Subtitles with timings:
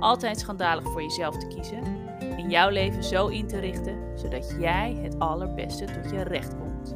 [0.00, 4.98] altijd schandalig voor jezelf te kiezen en jouw leven zo in te richten zodat jij
[5.02, 6.94] het allerbeste tot je recht komt.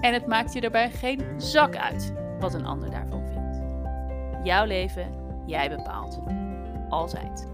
[0.00, 3.62] En het maakt je daarbij geen zak uit wat een ander daarvan vindt.
[4.46, 5.14] Jouw leven,
[5.46, 6.20] jij bepaalt.
[6.88, 7.48] Altijd.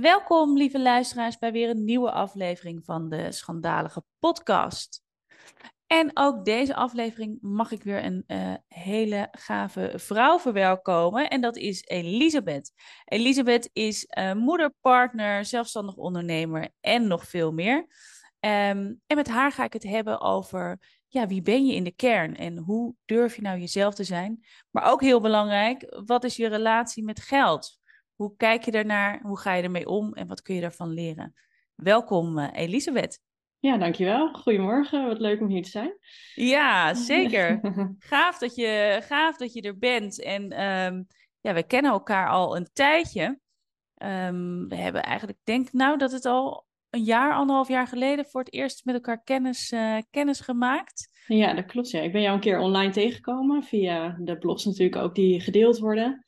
[0.00, 5.02] Welkom, lieve luisteraars, bij weer een nieuwe aflevering van de Schandalige Podcast.
[5.92, 11.30] En ook deze aflevering mag ik weer een uh, hele gave vrouw verwelkomen.
[11.30, 12.72] En dat is Elisabeth.
[13.04, 17.76] Elisabeth is uh, moeder, partner, zelfstandig ondernemer en nog veel meer.
[17.76, 21.94] Um, en met haar ga ik het hebben over ja, wie ben je in de
[21.94, 24.44] kern en hoe durf je nou jezelf te zijn.
[24.70, 27.80] Maar ook heel belangrijk, wat is je relatie met geld?
[28.14, 29.20] Hoe kijk je daarnaar?
[29.22, 30.12] Hoe ga je ermee om?
[30.12, 31.34] En wat kun je daarvan leren?
[31.74, 33.20] Welkom, uh, Elisabeth.
[33.62, 34.32] Ja, dankjewel.
[34.32, 35.06] Goedemorgen.
[35.06, 35.98] Wat leuk om hier te zijn.
[36.34, 37.60] Ja, zeker.
[37.98, 40.22] gaaf, dat je, gaaf dat je er bent.
[40.22, 41.06] En um,
[41.40, 43.24] ja, we kennen elkaar al een tijdje.
[43.96, 48.40] Um, we hebben eigenlijk, denk nou dat het al een jaar, anderhalf jaar geleden voor
[48.40, 51.08] het eerst met elkaar kennis, uh, kennis gemaakt.
[51.26, 51.90] Ja, dat klopt.
[51.90, 52.00] Ja.
[52.00, 56.24] Ik ben jou een keer online tegengekomen via de blogs natuurlijk ook die gedeeld worden.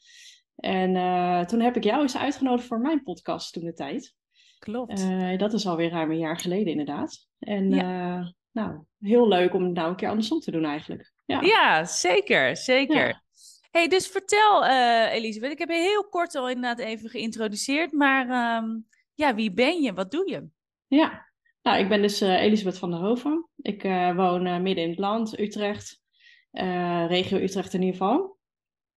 [0.57, 4.15] En uh, toen heb ik jou eens uitgenodigd voor mijn podcast toen de tijd.
[4.59, 5.01] Klopt.
[5.01, 7.27] Uh, dat is alweer ruim een jaar geleden inderdaad.
[7.39, 8.19] En ja.
[8.19, 11.13] uh, nou, heel leuk om het nou een keer andersom te doen eigenlijk.
[11.25, 13.07] Ja, ja zeker, zeker.
[13.07, 13.23] Ja.
[13.71, 18.57] hey, dus vertel uh, Elisabeth, ik heb je heel kort al inderdaad even geïntroduceerd, maar
[18.63, 19.93] um, ja, wie ben je?
[19.93, 20.49] Wat doe je?
[20.87, 21.29] Ja,
[21.63, 23.49] nou, ik ben dus Elisabeth van der Hoven.
[23.57, 23.83] Ik
[24.17, 26.01] woon midden in het land, Utrecht,
[27.09, 28.39] regio Utrecht in ieder geval.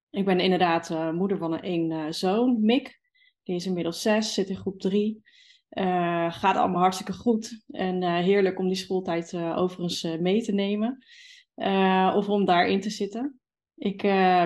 [0.10, 3.00] Ik ben inderdaad moeder van een, een zoon, Mick.
[3.44, 5.24] Die is inmiddels zes, zit in groep drie.
[5.70, 7.64] Uh, gaat allemaal hartstikke goed.
[7.68, 11.06] En uh, heerlijk om die schooltijd uh, overigens mee te nemen.
[12.16, 13.40] of om daarin te zitten.
[13.76, 14.02] Ik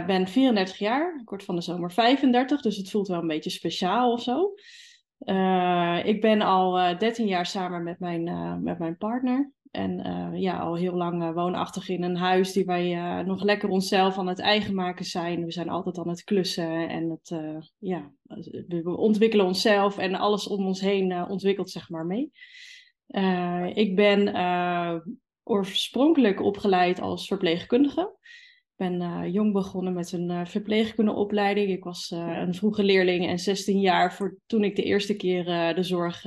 [0.05, 1.19] ben 34 jaar.
[1.21, 2.61] Ik word van de zomer 35.
[2.61, 4.53] Dus het voelt wel een beetje speciaal of zo.
[6.03, 8.23] ik ben al 13 jaar samen met mijn,
[8.63, 9.51] met mijn partner.
[9.71, 13.43] En uh, ja, al heel lang uh, woonachtig in een huis die wij uh, nog
[13.43, 15.45] lekker onszelf aan het eigen maken zijn.
[15.45, 17.41] We zijn altijd aan het klussen en het,
[17.77, 18.11] ja,
[18.67, 22.31] we ontwikkelen onszelf en alles om ons heen ontwikkelt zeg maar mee.
[23.73, 24.35] ik ben
[25.43, 28.17] oorspronkelijk opgeleid als verpleegkundige.
[28.81, 31.69] Ik ben jong begonnen met een verpleegkundeopleiding.
[31.69, 35.83] Ik was een vroege leerling en 16 jaar voor toen ik de eerste keer de
[35.83, 36.23] zorg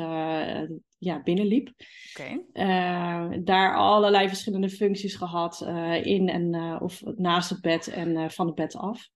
[1.04, 1.72] ja, binnenliep.
[2.10, 2.44] Okay.
[2.52, 8.30] Uh, daar allerlei verschillende functies gehad uh, in en uh, of naast het bed en
[8.30, 9.08] van het bed af.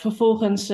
[0.00, 0.70] vervolgens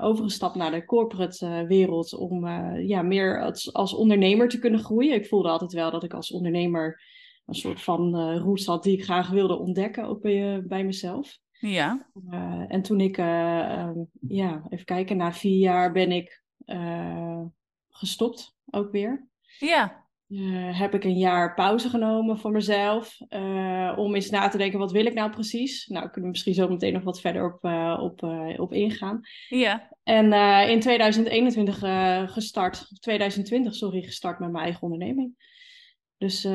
[0.00, 2.48] overgestapt naar de corporate wereld om
[2.78, 5.14] ja, meer als, als ondernemer te kunnen groeien.
[5.14, 7.00] Ik voelde altijd wel dat ik als ondernemer
[7.46, 11.38] een soort van roes had die ik graag wilde ontdekken, ook bij, bij mezelf.
[11.60, 12.08] Ja.
[12.68, 13.16] en toen ik,
[14.28, 16.42] ja, even kijken, na vier jaar ben ik
[17.88, 19.28] gestopt ook weer.
[19.58, 20.04] Ja.
[20.28, 23.18] Uh, heb ik een jaar pauze genomen voor mezelf.
[23.28, 25.86] Uh, om eens na te denken, wat wil ik nou precies?
[25.86, 28.22] Nou, kunnen we misschien zo meteen nog wat verder op, uh, op,
[28.60, 29.20] op ingaan.
[29.48, 29.94] Ja.
[30.02, 30.32] En
[30.68, 31.78] in 2021
[32.32, 35.54] gestart, 2020, sorry, gestart met mijn eigen onderneming.
[36.18, 36.48] Dus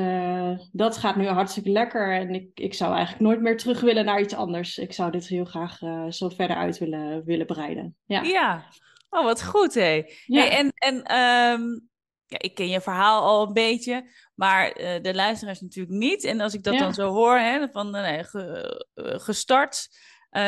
[0.72, 2.12] dat gaat nu hartstikke lekker.
[2.14, 4.78] En ik, ik zou eigenlijk nooit meer terug willen naar iets anders.
[4.78, 5.78] Ik zou dit heel graag
[6.14, 7.96] zo verder uit willen, willen breiden.
[8.04, 8.22] Ja.
[8.22, 8.68] ja.
[9.10, 10.02] Oh, wat goed, hé.
[10.26, 10.40] Ja.
[10.40, 11.88] Hey, en en um,
[12.26, 16.24] ja, ik ken je verhaal al een beetje, maar uh, de luisteraars natuurlijk niet.
[16.24, 16.80] En als ik dat ja.
[16.80, 19.88] dan zo hoor, hè, van nee, ge, gestart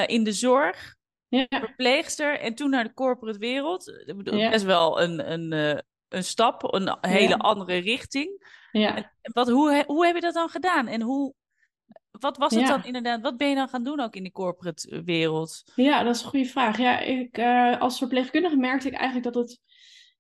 [0.07, 0.95] in de zorg,
[1.29, 1.47] ja.
[1.49, 4.05] verpleegster en toen naar de corporate wereld.
[4.23, 4.51] Ja.
[4.51, 8.63] best wel een, een, een stap, een hele andere richting.
[8.81, 9.13] Ja.
[9.23, 10.87] Wat, hoe, hoe heb je dat dan gedaan?
[10.87, 11.35] En hoe,
[12.11, 13.21] wat was het dan inderdaad?
[13.21, 15.63] Wat ben je dan gaan doen ook in die corporate wereld?
[15.75, 16.79] Ja, dat is een goede vraag.
[16.79, 17.39] Ja, ik,
[17.79, 19.61] als verpleegkundige merkte ik eigenlijk dat het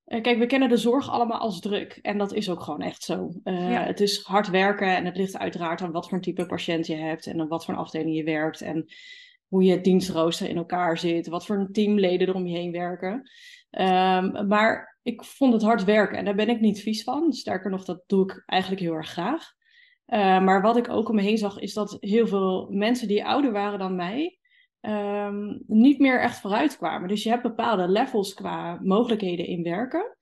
[0.04, 1.98] eh, kijk, we kennen de zorg allemaal als druk.
[2.02, 3.32] En dat is ook gewoon echt zo.
[3.44, 6.96] Uh, Het is hard werken en het ligt uiteraard aan wat voor type patiënt je
[6.96, 8.86] hebt en aan wat voor afdeling je werkt en
[9.48, 12.72] hoe je het dienstrooster in elkaar zit, wat voor een teamleden er om je heen
[12.72, 13.30] werken.
[13.70, 17.32] Um, maar ik vond het hard werken en daar ben ik niet vies van.
[17.32, 19.52] Sterker nog, dat doe ik eigenlijk heel erg graag.
[20.06, 23.24] Uh, maar wat ik ook om me heen zag, is dat heel veel mensen die
[23.24, 24.38] ouder waren dan mij,
[24.80, 27.08] um, niet meer echt vooruit kwamen.
[27.08, 30.16] Dus je hebt bepaalde levels qua mogelijkheden in werken.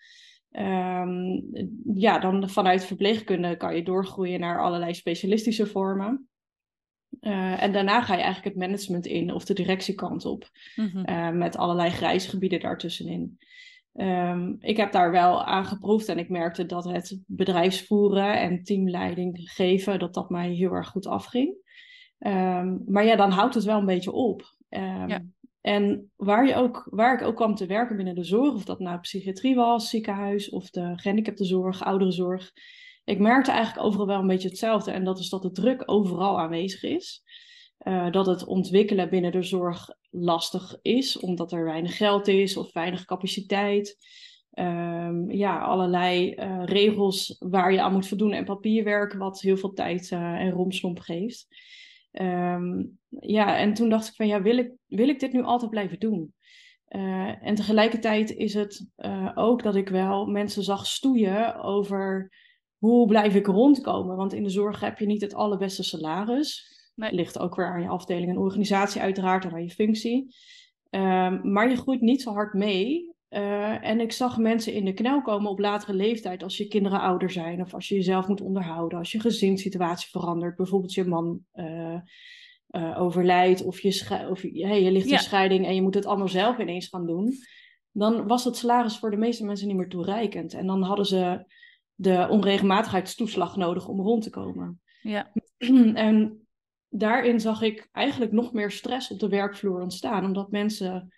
[0.50, 1.50] Um,
[1.94, 6.28] ja, dan vanuit verpleegkunde kan je doorgroeien naar allerlei specialistische vormen.
[7.20, 10.50] Uh, en daarna ga je eigenlijk het management in of de directiekant op.
[10.76, 11.08] Mm-hmm.
[11.08, 13.38] Uh, met allerlei grijze gebieden daartussenin.
[13.94, 19.50] Um, ik heb daar wel aan geproefd en ik merkte dat het bedrijfsvoeren en teamleiding
[19.50, 21.56] geven, dat dat mij heel erg goed afging.
[22.18, 24.42] Um, maar ja, dan houdt het wel een beetje op.
[24.68, 25.20] Um, ja.
[25.60, 28.78] En waar, je ook, waar ik ook kwam te werken binnen de zorg, of dat
[28.78, 32.52] nou psychiatrie was, ziekenhuis of de gehandicaptenzorg, ouderenzorg.
[33.04, 34.90] Ik merkte eigenlijk overal wel een beetje hetzelfde.
[34.90, 37.22] En dat is dat de druk overal aanwezig is.
[37.86, 42.72] Uh, dat het ontwikkelen binnen de zorg lastig is, omdat er weinig geld is of
[42.72, 43.96] weinig capaciteit.
[44.54, 49.72] Um, ja, allerlei uh, regels waar je aan moet voldoen en papierwerk, wat heel veel
[49.72, 51.46] tijd uh, en romslomp geeft.
[52.12, 55.70] Um, ja, en toen dacht ik van ja, wil ik, wil ik dit nu altijd
[55.70, 56.34] blijven doen?
[56.88, 58.86] Uh, en tegelijkertijd is het
[59.34, 62.32] ook dat ik wel mensen zag stoeien over
[62.78, 64.16] hoe blijf ik rondkomen.
[64.16, 66.71] Want in de zorg heb je niet het allerbeste salaris.
[66.94, 67.12] Nee.
[67.12, 70.34] Ligt ook weer aan je afdeling en organisatie uiteraard en aan je functie.
[70.90, 74.92] Um, maar je groeit niet zo hard mee uh, en ik zag mensen in de
[74.92, 78.40] knel komen op latere leeftijd als je kinderen ouder zijn of als je jezelf moet
[78.40, 81.96] onderhouden, als je gezinssituatie verandert, bijvoorbeeld je man uh,
[82.70, 86.28] uh, overlijdt of, je, of hey, je ligt in scheiding en je moet het allemaal
[86.28, 87.32] zelf ineens gaan doen.
[87.90, 90.54] Dan was het salaris voor de meeste mensen niet meer toereikend.
[90.54, 91.44] En dan hadden ze
[91.94, 94.80] de onregelmatigheidstoeslag nodig om rond te komen.
[95.02, 95.32] Ja.
[95.94, 96.41] en
[96.92, 101.12] daarin zag ik eigenlijk nog meer stress op de werkvloer ontstaan, omdat mensen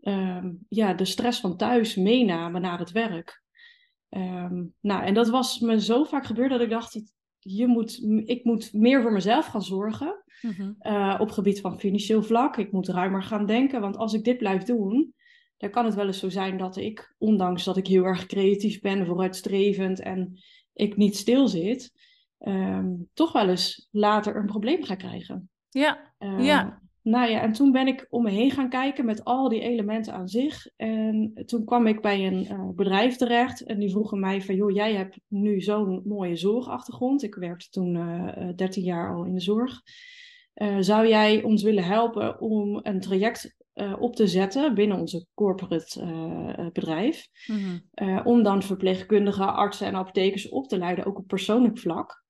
[0.00, 3.42] um, ja, de stress van thuis meenamen naar het werk.
[4.08, 7.02] Um, nou, en dat was me zo vaak gebeurd dat ik dacht,
[7.38, 10.24] je moet, ik moet meer voor mezelf gaan zorgen.
[10.42, 10.76] Mm-hmm.
[10.80, 12.56] Uh, op gebied van financieel vlak.
[12.56, 15.14] Ik moet ruimer gaan denken, want als ik dit blijf doen,
[15.56, 18.80] dan kan het wel eens zo zijn dat ik, ondanks dat ik heel erg creatief
[18.80, 20.38] ben, vooruitstrevend en
[20.72, 21.92] ik niet stil zit,
[22.48, 25.50] um, toch wel eens later een probleem ga krijgen.
[25.68, 26.82] Ja, ja.
[27.02, 30.12] Nou ja, en toen ben ik om me heen gaan kijken met al die elementen
[30.12, 30.66] aan zich.
[30.76, 34.70] En toen kwam ik bij een uh, bedrijf terecht en die vroegen mij van, joh,
[34.70, 37.22] jij hebt nu zo'n mooie zorgachtergrond.
[37.22, 39.80] Ik werkte toen uh, eh, 13 eh, jaar al in de zorg.
[40.54, 43.60] Uh, zou jij ons willen helpen om een traject
[43.98, 47.28] op te zetten binnen onze corporate bedrijf?
[47.46, 48.20] Mm-hmm.
[48.24, 52.21] om dan verpleegkundigen, artsen en apothekers op te leiden, ook op persoonlijk vlak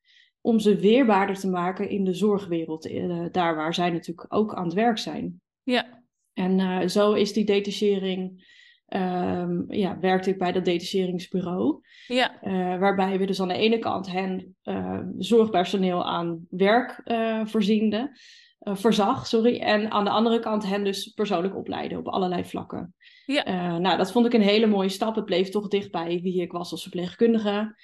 [0.42, 4.64] om ze weerbaarder te maken in de zorgwereld, uh, daar waar zij natuurlijk ook aan
[4.64, 5.40] het werk zijn.
[5.62, 6.02] Ja.
[6.32, 8.50] En uh, zo is die detachering,
[8.88, 11.80] um, ja, werkte ik bij dat detacheringsbureau.
[12.06, 12.42] Ja.
[12.44, 14.56] Uh, waarbij we dus aan de ene kant hen
[15.18, 17.00] zorgpersoneel aan werk
[17.44, 18.18] voorziende,
[18.58, 19.58] voorzag, sorry.
[19.58, 22.94] En aan de andere kant hen dus persoonlijk opleiden op allerlei vlakken.
[23.26, 23.78] Ja.
[23.78, 25.14] nou, dat vond ik een hele mooie stap.
[25.14, 27.74] Het bleef toch dichtbij wie ik was als verpleegkundige.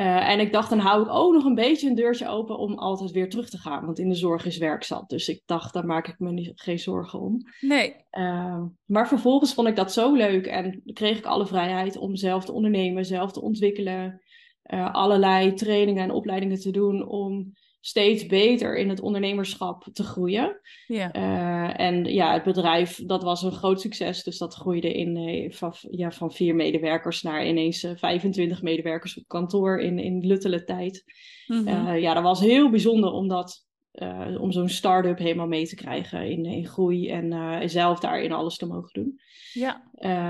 [0.00, 2.74] Uh, en ik dacht, dan hou ik ook nog een beetje een deurtje open om
[2.74, 3.86] altijd weer terug te gaan.
[3.86, 5.08] Want in de zorg is werk zat.
[5.08, 7.40] Dus ik dacht, daar maak ik me niet, geen zorgen om.
[7.60, 7.94] Nee.
[8.10, 10.46] Uh, maar vervolgens vond ik dat zo leuk.
[10.46, 14.20] En kreeg ik alle vrijheid om zelf te ondernemen, zelf te ontwikkelen.
[14.66, 17.52] Uh, allerlei trainingen en opleidingen te doen om
[17.86, 20.60] steeds beter in het ondernemerschap te groeien.
[20.86, 21.14] Ja.
[21.16, 24.22] Uh, en ja, het bedrijf, dat was een groot succes.
[24.22, 28.62] Dus dat groeide in, uh, van, ja, van vier medewerkers naar ineens uh, eh, 25
[28.62, 31.04] medewerkers op kantoor in, in luttele tijd.
[31.46, 31.96] Mm -hmm.
[31.96, 33.65] ja, dat was heel bijzonder om dat
[34.02, 38.32] uh, om zo'n start-up helemaal mee te krijgen in, in groei en uh, zelf daarin
[38.32, 39.20] alles te mogen doen.
[39.52, 39.82] Ja.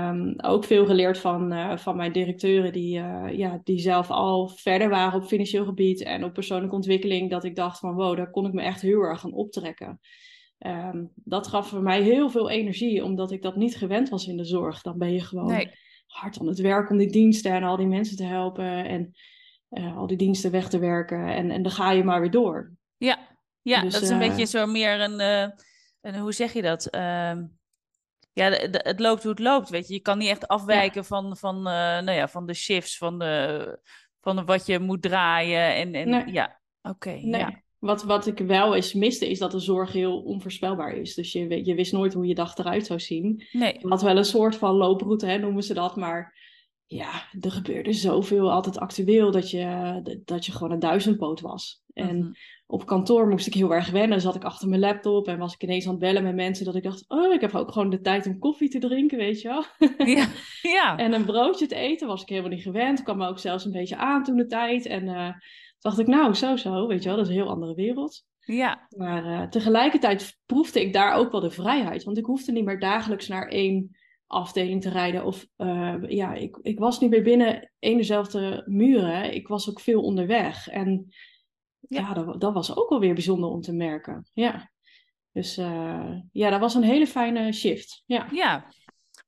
[0.09, 2.91] Um, ook veel geleerd van, uh, van mijn directeuren die,
[3.37, 7.29] ja, die zelf al verder waren op financieel gebied en op persoonlijke ontwikkeling.
[7.29, 9.99] Dat ik dacht van wow, daar kon ik me echt heel erg aan optrekken.
[10.65, 14.37] Um, dat gaf voor mij heel veel energie, omdat ik dat niet gewend was in
[14.37, 14.81] de zorg.
[14.81, 15.71] Dan ben je gewoon nee.
[16.07, 19.13] hard aan het werk om die diensten en al die mensen te helpen en
[19.95, 21.27] al die diensten weg te werken.
[21.27, 22.71] En, en dan ga je maar weer door.
[22.97, 23.36] Ja,
[23.67, 25.49] ja, dus, dat is een beetje zo meer een, uh,
[26.01, 26.87] een, hoe zeg je dat?
[26.95, 27.35] Uh,
[28.33, 29.93] ja, de, de, het loopt hoe het loopt, weet je.
[29.93, 31.07] Je kan niet echt afwijken ja.
[31.07, 33.79] van, van, nou ja, van de shifts, van, de,
[34.21, 35.75] van wat je moet draaien.
[35.75, 36.31] En, en nee.
[36.31, 36.95] ja, oké.
[36.95, 37.39] Okay, nee.
[37.39, 37.61] ja.
[37.77, 41.13] Wat, wat ik wel eens miste, is dat de zorg heel onvoorspelbaar is.
[41.13, 43.43] Dus je, je wist nooit hoe je dag eruit zou zien.
[43.51, 43.77] Nee.
[43.79, 45.95] Je had wel een soort van looproute, hè, noemen ze dat.
[45.95, 46.33] Maar
[46.87, 47.09] ja,
[47.41, 51.81] er gebeurde zoveel, altijd actueel, dat je, dat je gewoon een duizendpoot was.
[51.93, 52.31] En Mhm.
[52.67, 54.21] op kantoor moest ik heel erg wennen.
[54.21, 56.65] Zat ik achter mijn laptop en was ik ineens aan het bellen met mensen.
[56.65, 59.41] Dat ik dacht, oh, ik heb ook gewoon de tijd om koffie te drinken, weet
[59.41, 59.63] je wel.
[60.15, 60.27] Ja.
[60.61, 60.97] ja.
[60.97, 63.03] En een broodje te eten was ik helemaal niet gewend.
[63.03, 64.85] kwam me ook zelfs een beetje aan toen de tijd.
[64.85, 65.39] En eh, toen
[65.79, 68.23] dacht ik, nou, zo, zo, weet je wel, dat is een heel andere wereld.
[68.39, 68.87] Ja.
[68.97, 72.03] Maar eh, tegelijkertijd proefde ik daar ook wel de vrijheid.
[72.03, 75.25] Want ik hoefde niet meer dagelijks naar één afdeling te rijden.
[75.25, 79.33] Of eh, ja, ik, ik was niet meer binnen één dezelfde muren.
[79.33, 80.67] Ik was ook veel onderweg.
[80.67, 81.07] En
[81.79, 82.13] ja, Ja.
[82.13, 84.29] dat, dat was ook wel weer bijzonder om te merken.
[84.33, 84.71] Ja.
[85.31, 88.03] Dus eh, ja, dat was een hele fijne shift.
[88.05, 88.27] Ja.
[88.31, 88.65] Ja.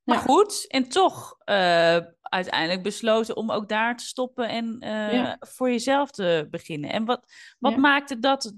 [0.04, 0.24] Maar Ja.
[0.24, 4.78] goed, en toch eh, uiteindelijk besloten om ook daar te stoppen en
[5.12, 5.38] Ja.
[5.40, 6.90] voor jezelf te beginnen.
[6.92, 8.54] En wat, wat maakte dat,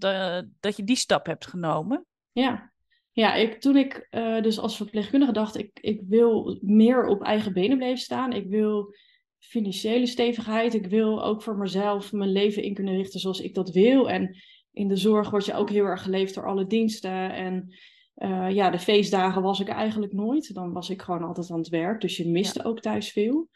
[0.59, 2.05] dat je die stap hebt genomen?
[2.31, 2.70] Ja,
[3.11, 7.53] ja ik, toen ik eh, dus als verpleegkundige dacht, ik, ik wil meer op eigen
[7.53, 8.33] benen blijven staan.
[8.33, 8.95] Ik wil
[9.39, 10.73] financiële stevigheid.
[10.73, 14.09] Ik wil ook voor mezelf mijn leven in kunnen richten zoals ik dat wil.
[14.09, 14.35] En
[14.71, 17.33] in de zorg word je ook heel erg geleefd door alle diensten.
[17.33, 17.75] En
[18.13, 20.53] eh, ja, de feestdagen was ik eigenlijk nooit.
[20.53, 22.01] Dan was ik gewoon altijd aan het werk.
[22.01, 23.49] Dus je miste ook thuis veel.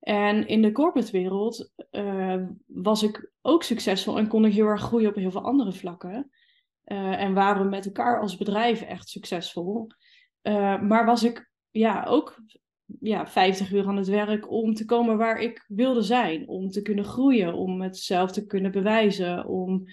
[0.00, 4.82] En in de corporate wereld eh, was ik ook succesvol en kon ik heel erg
[4.82, 6.30] groeien op heel veel andere vlakken.
[6.84, 9.86] Eh, en waren we met elkaar als bedrijf echt succesvol.
[10.42, 12.42] Eh, maar was ik ja, ook
[13.00, 16.48] ja, 50 uur aan het werk om te komen waar ik wilde zijn.
[16.48, 19.46] Om te kunnen groeien, om het zelf te kunnen bewijzen.
[19.46, 19.84] Om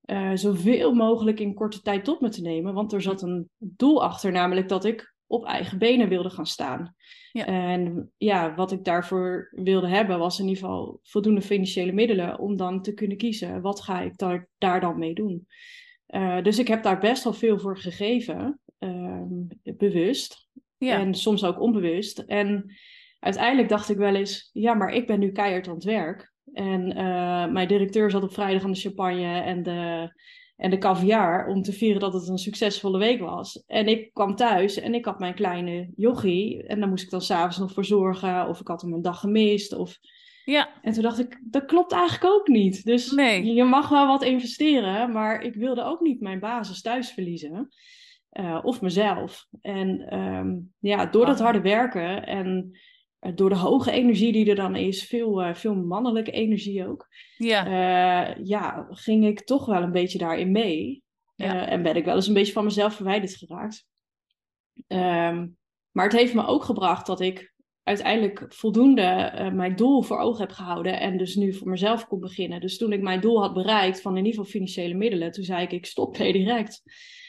[0.00, 2.74] eh, zoveel mogelijk in korte tijd tot me te nemen.
[2.74, 6.94] Want er zat een doel achter, namelijk dat ik op eigen benen wilde gaan staan.
[7.32, 7.46] Ja.
[7.46, 12.56] En ja, wat ik daarvoor wilde hebben, was in ieder geval voldoende financiële middelen om
[12.56, 13.60] dan te kunnen kiezen.
[13.60, 15.46] Wat ga ik daar, daar dan mee doen?
[16.10, 20.48] Uh, dus ik heb daar best wel veel voor gegeven, um, bewust
[20.78, 20.98] Ja.
[20.98, 22.18] en soms ook onbewust.
[22.18, 22.74] En
[23.18, 26.32] uiteindelijk dacht ik wel eens, ja, maar ik ben nu keihard aan het werk.
[26.52, 30.12] En uh, mijn directeur zat op vrijdag aan de champagne en de,
[30.56, 33.62] en de caviar om te vieren dat het een succesvolle week was.
[33.66, 37.22] En ik kwam thuis en ik had mijn kleine yogi en daar moest ik dan
[37.22, 39.98] s'avonds nog voor zorgen of ik had hem een dag gemist of...
[40.44, 40.68] Ja.
[40.82, 42.84] En toen dacht ik, dat klopt eigenlijk ook niet.
[42.84, 43.44] Dus Nee.
[43.54, 47.68] je mag wel wat investeren, maar ik wilde ook niet mijn basis thuis verliezen.
[48.32, 49.46] Uh, of mezelf.
[49.60, 52.78] En um, ja, door dat harde werken en
[53.20, 57.06] uh, door de hoge energie die er dan is, veel, uh, veel mannelijke energie ook.
[57.36, 58.34] Ja.
[58.42, 61.02] Ja, ging ik toch wel een beetje daarin mee.
[61.34, 61.66] Ja.
[61.66, 63.86] en ben ik wel eens een beetje van mezelf verwijderd geraakt.
[64.86, 65.58] Um,
[65.90, 67.49] maar het heeft me ook gebracht dat ik
[67.82, 72.20] uiteindelijk voldoende uh, mijn doel voor ogen heb gehouden en dus nu voor mezelf kon
[72.20, 72.60] beginnen.
[72.60, 75.62] Dus toen ik mijn doel had bereikt van in ieder geval financiële middelen, toen zei
[75.62, 76.82] ik, ik stop direct.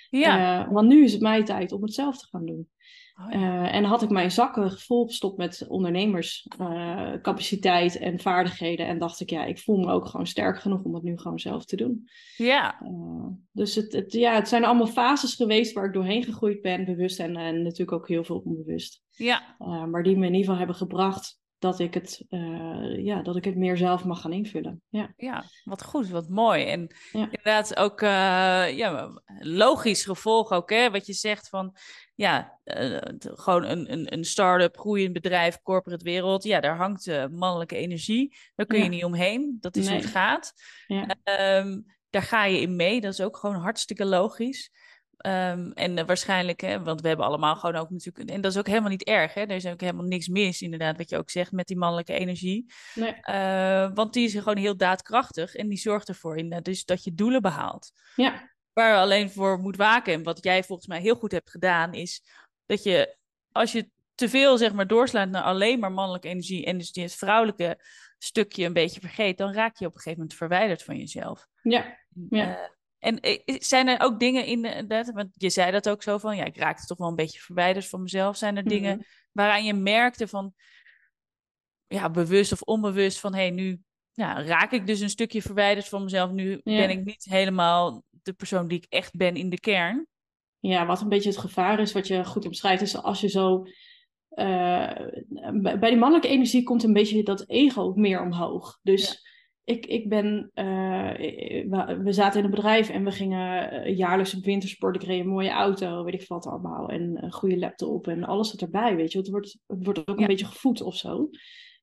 [0.09, 0.61] Ja.
[0.65, 2.69] Uh, want nu is het mijn tijd om het zelf te gaan doen.
[3.19, 3.39] Oh, ja.
[3.39, 8.87] uh, en had ik mijn zakken volgestopt met ondernemerscapaciteit en vaardigheden.
[8.87, 11.39] En dacht ik, ja, ik voel me ook gewoon sterk genoeg om het nu gewoon
[11.39, 12.09] zelf te doen.
[12.37, 12.81] Ja.
[12.83, 16.85] Uh, dus het, het, ja, het zijn allemaal fases geweest waar ik doorheen gegroeid ben,
[16.85, 19.03] bewust en, en natuurlijk ook heel veel onbewust.
[19.09, 19.55] Ja.
[19.91, 23.45] Maar die me in ieder geval hebben gebracht dat ik het, uh, ja, dat ik
[23.45, 24.81] het meer zelf mag gaan invullen.
[24.89, 26.65] Ja, ja wat goed, wat mooi.
[26.65, 27.23] En ja.
[27.23, 31.75] inderdaad ook uh, ja, logisch gevolg ook, hè, wat je zegt van,
[32.15, 37.75] ja, uh, gewoon een, een, een start-up, groeiend bedrijf, corporate wereld, ja, daar hangt mannelijke
[37.75, 38.37] energie.
[38.55, 38.89] Daar kun je Ja.
[38.89, 39.93] niet omheen, dat is Nee.
[39.93, 40.53] hoe het gaat.
[40.87, 41.15] ja.
[41.59, 44.71] Um, daar ga je in mee, dat is ook gewoon hartstikke logisch.
[45.27, 48.57] Um, en uh, waarschijnlijk, hè, want we hebben allemaal gewoon ook natuurlijk, en dat is
[48.57, 51.29] ook helemaal niet erg, hè, er is ook helemaal niks mis, inderdaad, wat je ook
[51.29, 52.73] zegt met die mannelijke energie.
[52.95, 53.15] Nee.
[53.29, 57.13] Uh, want die is gewoon heel daadkrachtig en die zorgt ervoor in, dus dat je
[57.13, 57.91] doelen behaalt.
[58.15, 58.49] ja.
[58.73, 61.93] Waar je alleen voor moet waken, en wat jij volgens mij heel goed hebt gedaan,
[61.93, 62.23] is
[62.65, 63.17] dat je,
[63.51, 67.15] als je te veel zeg maar doorslaat naar alleen maar mannelijke energie en dus het
[67.15, 67.79] vrouwelijke
[68.17, 71.47] stukje een beetje vergeet, dan raak je op een gegeven moment verwijderd van jezelf.
[71.61, 71.97] ja.
[72.29, 72.49] ja.
[72.49, 72.67] Uh,
[73.01, 73.19] en
[73.59, 76.57] zijn er ook dingen in dat, want je zei dat ook zo van, ja, ik
[76.57, 78.37] raakte toch wel een beetje verwijderd van mezelf.
[78.37, 79.05] Zijn er dingen Mhm.
[79.31, 80.53] waaraan je merkte van,
[81.87, 83.79] ja, bewust of onbewust van, hé, hey, nu
[84.11, 86.31] ja, raak ik dus een stukje verwijderd van mezelf.
[86.31, 86.77] Nu Ja.
[86.77, 90.07] ben ik niet helemaal de persoon die ik echt ben in de kern.
[90.59, 93.65] Ja, wat een beetje het gevaar is, wat je goed omschrijft, is als je zo.
[94.31, 94.91] eh,
[95.61, 98.79] bij die mannelijke energie komt een beetje dat ego ook meer omhoog.
[98.81, 99.27] Dus
[99.71, 100.51] ik, ik ben.
[100.53, 101.13] eh,
[101.69, 104.95] we, we zaten in een bedrijf en we gingen eh, jaarlijks op wintersport.
[104.95, 106.89] Ik reed een mooie auto, weet ik wat allemaal.
[106.89, 109.17] En een goede laptop en alles zat erbij, weet je.
[109.17, 110.21] Het wordt, het wordt ook Ja.
[110.21, 111.29] een beetje gevoed of zo.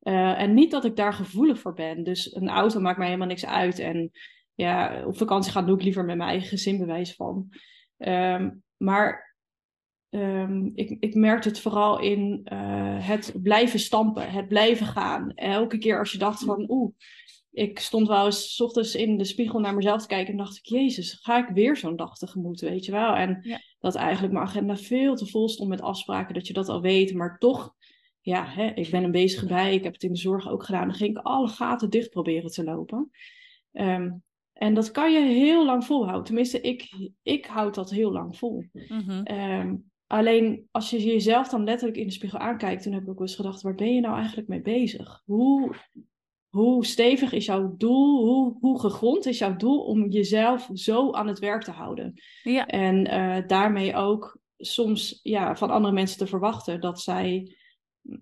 [0.00, 2.04] Eh, en niet dat ik daar gevoelig voor ben.
[2.04, 3.78] Dus een auto maakt mij helemaal niks uit.
[3.78, 4.10] En
[4.54, 7.48] ja, op vakantie gaan doe ik liever met mijn eigen gezin bewijs van.
[7.98, 9.36] Ehm, maar
[10.10, 15.32] ehm, ik, ik merkte het vooral in uh, het blijven stampen, het blijven gaan.
[15.34, 16.92] Elke keer als je dacht van oeh,
[17.58, 20.56] ik stond wel eens s ochtends in de spiegel naar mezelf te kijken en dacht
[20.56, 23.14] ik, jezus, ga ik weer zo'n dag tegemoet, weet je wel?
[23.14, 26.80] En dat eigenlijk mijn agenda veel te vol stond met afspraken, dat je dat al
[26.80, 27.74] weet, maar toch,
[28.20, 30.88] ja, hè, ik ben een bezige bij, ik heb het in de zorg ook gedaan,
[30.88, 33.10] dan ging ik alle gaten dicht proberen te lopen.
[33.72, 34.22] Um,
[34.58, 36.24] en dat kan je heel lang volhouden.
[36.24, 36.88] Tenminste, ik,
[37.22, 38.64] ik houd dat heel lang vol.
[38.72, 39.22] Mhm.
[39.22, 39.74] Ehm,
[40.06, 43.34] alleen als je jezelf dan letterlijk in de spiegel aankijkt, toen heb ik ook eens
[43.34, 45.22] gedacht, waar ben je nou eigenlijk mee bezig?
[45.24, 45.74] Hoe,
[46.48, 48.24] hoe stevig is jouw doel?
[48.26, 52.14] Hoe, hoe gegrond is jouw doel om jezelf zo aan het werk te houden?
[52.42, 52.66] Ja.
[52.66, 57.56] En uh, daarmee ook soms ja, van andere mensen te verwachten dat zij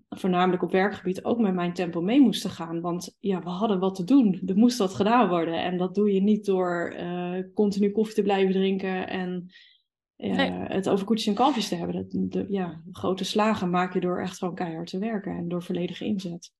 [0.09, 2.81] voornamelijk op werkgebied ook met mijn tempo mee moesten gaan.
[2.81, 4.41] Want ja, we hadden wat te doen.
[4.45, 5.63] Er moest wat gedaan worden.
[5.63, 9.49] En dat doe je niet door uh, continu koffie te blijven drinken en
[10.17, 11.95] uh, het over koetjes en kalfjes te hebben.
[11.95, 15.63] Dat, de, ja, grote slagen maak je door echt gewoon keihard te werken en door
[15.63, 16.51] volledige inzet.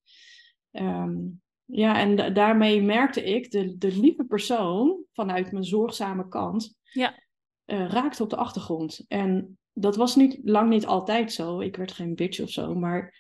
[0.72, 7.24] Um, ja, en daarmee merkte ik de, de lieve persoon vanuit mijn zorgzame kant ja.
[7.66, 9.06] Uh, raakte op de achtergrond.
[9.08, 11.60] En dat was niet, lang niet altijd zo.
[11.60, 12.76] Ik werd geen bitch of zo.
[12.76, 13.16] Maar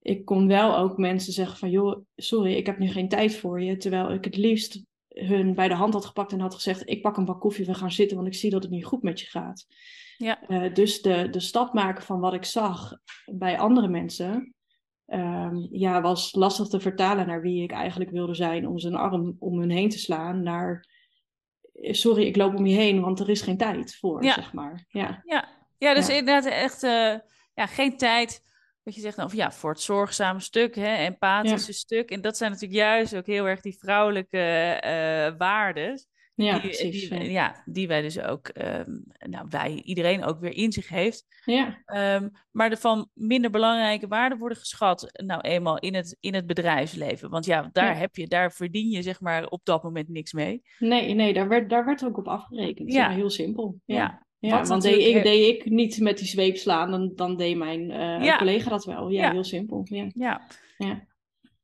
[0.00, 1.70] ik kon wel ook mensen zeggen van...
[1.70, 3.76] joh, sorry, ik heb nu geen tijd voor je.
[3.76, 6.88] Terwijl ik het liefst hun bij de hand had gepakt en had gezegd...
[6.88, 8.16] ik pak een bak koffie, we gaan zitten...
[8.16, 9.66] want ik zie dat het niet goed met je gaat.
[10.16, 10.48] Ja.
[10.48, 12.98] Uh, dus de, de stap maken van wat ik zag
[13.32, 14.54] bij andere mensen...
[15.12, 18.66] Um, ja, was lastig te vertalen naar wie ik eigenlijk wilde zijn...
[18.66, 20.86] om zijn arm om hun heen te slaan naar...
[21.80, 24.84] sorry, ik loop om je heen, want er is geen tijd voor, zeg maar.
[24.88, 25.48] Ja, ja.
[25.78, 27.14] Ja, dus inderdaad echt uh,
[27.54, 28.42] ja, geen tijd,
[28.82, 32.10] wat je zegt, of ja, voor het zorgzame stuk, hè, empathische stuk.
[32.10, 36.00] En dat zijn natuurlijk juist ook heel erg die vrouwelijke uh, waarden.
[36.42, 37.62] Ja, die, precies, die, ja.
[37.64, 41.24] die wij dus ook, um, nou wij, iedereen ook weer in zich heeft.
[41.44, 41.82] Ja.
[42.16, 46.46] Um, maar de van minder belangrijke waarden worden geschat, nou eenmaal in het, in het
[46.46, 47.30] bedrijfsleven.
[47.30, 50.62] Want ja, daar heb je, daar verdien je zeg maar op dat moment niks mee.
[50.78, 52.92] Nee, nee, daar werd, daar werd ook op afgerekend.
[52.92, 53.80] Ja, heel simpel.
[53.84, 54.28] Ja.
[54.38, 57.90] Ja, want deed ik, deed ik niet met die zweep slaan, dan, dan deed mijn
[57.90, 59.08] uh, collega dat wel.
[59.08, 59.80] Ja, heel simpel.
[59.84, 60.40] Ja.
[60.76, 61.06] Ja.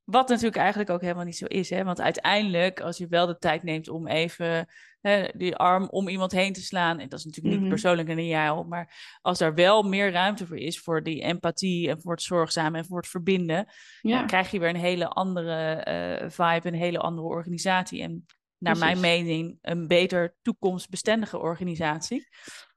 [0.07, 1.71] Wat natuurlijk eigenlijk ook helemaal niet zo is.
[1.71, 1.85] Hè?
[1.85, 4.69] Want uiteindelijk, als je wel de tijd neemt om even
[5.01, 6.99] hè, die arm om iemand heen te slaan.
[6.99, 7.81] En dat is natuurlijk niet mm -hmm.
[7.81, 12.01] persoonlijk een jij Maar als er wel meer ruimte voor is, voor die empathie en
[12.01, 13.66] voor het zorgzaam en voor het verbinden.
[14.01, 15.87] Dan krijg je weer een hele andere
[16.23, 18.03] uh, vibe, een hele andere organisatie.
[18.03, 18.27] En
[18.59, 22.29] naar mijn mening een beter toekomstbestendige organisatie.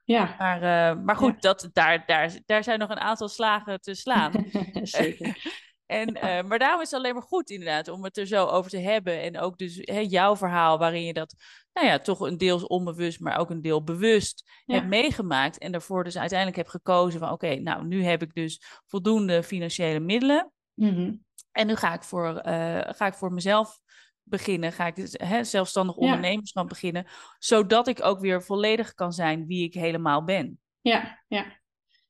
[0.03, 0.35] Ja.
[0.37, 4.45] Maar, uh, maar goed, dat, daar, daar, daar zijn nog een aantal slagen te slaan.
[4.81, 5.37] Zeker.
[5.89, 8.71] en, uh, maar daarom is het alleen maar goed inderdaad om het er zo over
[8.71, 9.21] te hebben.
[9.21, 11.35] En ook dus hè, jouw verhaal waarin je dat
[11.73, 14.75] nou ja, toch een deels onbewust, maar ook een deel bewust ja.
[14.75, 15.57] hebt meegemaakt.
[15.57, 19.99] En daarvoor dus uiteindelijk heb gekozen van oké, nou nu heb ik dus voldoende financiële
[19.99, 20.51] middelen.
[20.73, 21.25] Mm -hmm.
[21.51, 23.79] En nu ga ik voor, uh, ga ik voor mezelf
[24.23, 26.69] beginnen, ga ik hè, zelfstandig ondernemerschap ja.
[26.69, 27.07] beginnen,
[27.39, 30.59] zodat ik ook weer volledig kan zijn wie ik helemaal ben.
[30.81, 31.58] Ja, ja.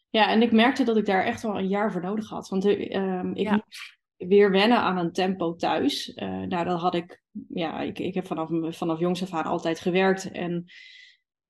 [0.09, 2.49] Ja, en ik merkte dat ik daar echt wel een jaar voor nodig had.
[2.49, 2.79] Want uh,
[3.33, 3.65] ik ja.
[4.17, 6.07] weer wennen aan een tempo thuis.
[6.15, 9.79] Uh, nou, dat had ik, ja, ik, ik heb vanaf, vanaf jongs af aan altijd
[9.79, 10.31] gewerkt.
[10.31, 10.65] En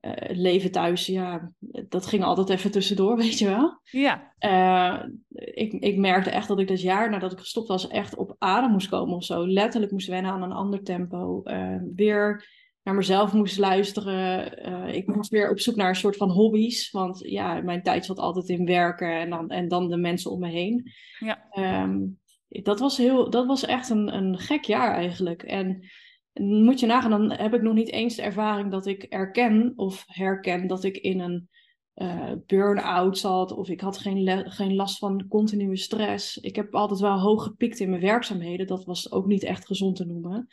[0.01, 1.51] uh, het leven thuis, ja,
[1.87, 3.79] dat ging altijd even tussendoor, weet je wel.
[3.83, 4.33] Ja.
[4.39, 8.35] Uh, ik, ik merkte echt dat ik dat jaar nadat ik gestopt was, echt op
[8.37, 9.47] adem moest komen of zo.
[9.47, 11.41] Letterlijk moest wennen aan een ander tempo.
[11.43, 12.47] Uh, weer
[12.89, 14.93] naar mezelf moest luisteren.
[14.93, 16.91] ik moest weer op zoek naar een soort van hobby's.
[16.91, 20.39] Want ja, mijn tijd zat altijd in werken en dan, en dan de mensen om
[20.39, 20.91] me heen.
[21.19, 21.47] Ja.
[21.83, 25.43] Um, dat, was heel, dat was echt een, een gek jaar eigenlijk.
[25.43, 25.89] En
[26.33, 30.03] moet je nagaan, dan heb ik nog niet eens de ervaring dat ik erken of
[30.07, 31.49] herken dat ik in een
[31.95, 36.37] uh, burn-out zat of ik had geen, geen last van continue stress.
[36.37, 38.67] Ik heb altijd wel hoog gepikt in mijn werkzaamheden.
[38.67, 40.47] Dat was ook niet echt gezond te noemen.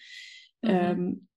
[0.61, 1.29] Mm um,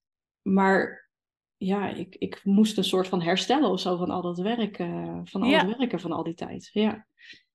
[0.54, 1.10] maar
[1.58, 5.20] ja, ik, ik moest een soort van herstellen of zo van al dat werk, uh,
[5.24, 5.66] van al ja.
[5.68, 6.70] het werken van al die tijd.
[6.74, 7.06] Ja.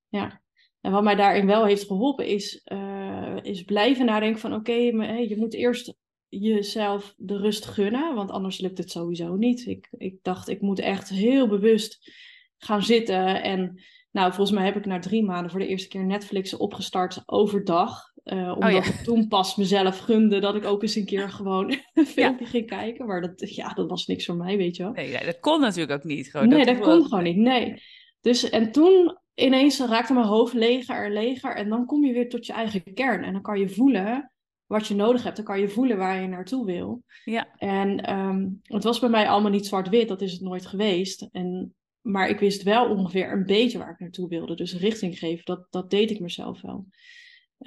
[0.09, 0.43] ja.
[0.81, 5.29] En wat mij daarin wel heeft geholpen is, uh, is blijven nadenken van oké, okay,
[5.29, 5.95] je moet eerst
[6.29, 9.67] jezelf de rust gunnen, want anders lukt het sowieso niet.
[9.67, 12.13] Ik, ik dacht, ik moet echt heel bewust
[12.57, 13.43] gaan zitten.
[13.43, 17.23] En nou, volgens mij heb ik na drie maanden voor de eerste keer Netflix opgestart
[17.27, 18.13] overdag.
[18.25, 18.85] Uh, omdat oh, ja.
[18.85, 22.51] ik toen pas mezelf gunde dat ik ook eens een keer gewoon een filmpje ja.
[22.51, 23.07] ging kijken.
[23.07, 24.93] Maar dat, ja, dat was niks voor mij, weet je wel.
[24.93, 26.31] Nee, dat kon natuurlijk ook niet.
[26.31, 27.83] Gewoon, nee, dat, dat kon gewoon niet, nee.
[28.21, 31.57] Dus, en toen ineens raakte mijn hoofd leger en leger.
[31.57, 33.25] En dan kom je weer tot je eigen kern.
[33.25, 34.33] En dan kan je voelen
[34.67, 35.37] wat je nodig hebt.
[35.37, 37.03] Dan kan je voelen waar je naartoe wil.
[37.25, 37.55] Ja.
[37.57, 41.29] En ehm, het was bij mij allemaal niet zwart-wit, dat is het nooit geweest.
[41.33, 44.55] En, maar ik wist wel ongeveer een beetje waar ik naartoe wilde.
[44.55, 46.87] Dus richting geven, dat, dat deed ik mezelf wel.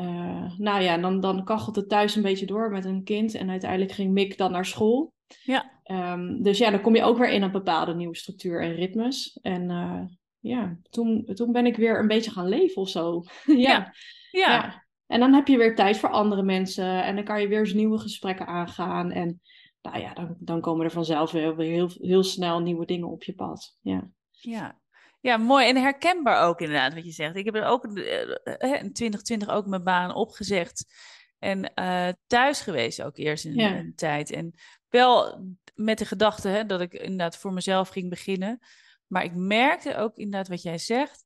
[0.01, 3.35] Uh, nou ja, dan, dan kachelt het thuis een beetje door met een kind.
[3.35, 5.13] En uiteindelijk ging Mick dan naar school.
[5.43, 5.71] Ja.
[5.85, 9.39] Um, dus ja, dan kom je ook weer in een bepaalde nieuwe structuur en ritmes.
[9.41, 10.01] En uh,
[10.39, 13.23] ja, toen, toen ben ik weer een beetje gaan leven of zo.
[13.45, 13.53] ja.
[13.55, 13.91] Ja.
[14.31, 14.53] ja.
[14.53, 14.85] ja.
[15.07, 17.03] En dan heb je weer tijd voor andere mensen.
[17.03, 19.11] En dan kan je weer eens nieuwe gesprekken aangaan.
[19.11, 19.41] En
[19.81, 23.33] nou ja, dan, dan komen er vanzelf weer heel, heel snel nieuwe dingen op je
[23.33, 23.77] pad.
[23.81, 24.09] Ja.
[24.31, 24.79] Ja.
[25.19, 27.35] Ja, mooi en herkenbaar ook inderdaad wat je zegt.
[27.35, 28.21] Ik heb er ook uh,
[28.59, 30.93] in 2020 ook mijn baan opgezegd
[31.39, 33.77] en uh, thuis geweest ook eerst in Ja.
[33.77, 34.31] een tijd.
[34.31, 34.53] En
[34.89, 35.43] wel
[35.75, 38.59] met de gedachte hè, dat ik inderdaad voor mezelf ging beginnen.
[39.07, 41.25] Maar ik merkte ook inderdaad wat jij zegt,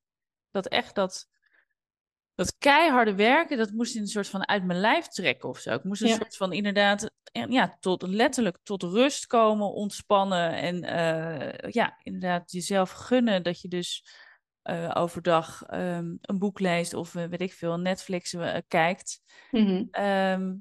[0.51, 1.27] dat echt dat,
[2.41, 5.73] dat keiharde werken, dat moest in een soort van uit mijn lijf trekken of zo.
[5.73, 6.15] Ik moest een Ja.
[6.15, 12.51] soort van inderdaad, eh, ja, tot, letterlijk tot rust komen, ontspannen en eh, ja, inderdaad
[12.51, 14.05] jezelf gunnen dat je dus
[14.61, 18.35] eh, overdag ehm, een boek leest of weet ik veel, Netflix
[18.67, 19.21] kijkt.
[19.51, 19.85] Mhm.
[19.91, 20.53] Ehm,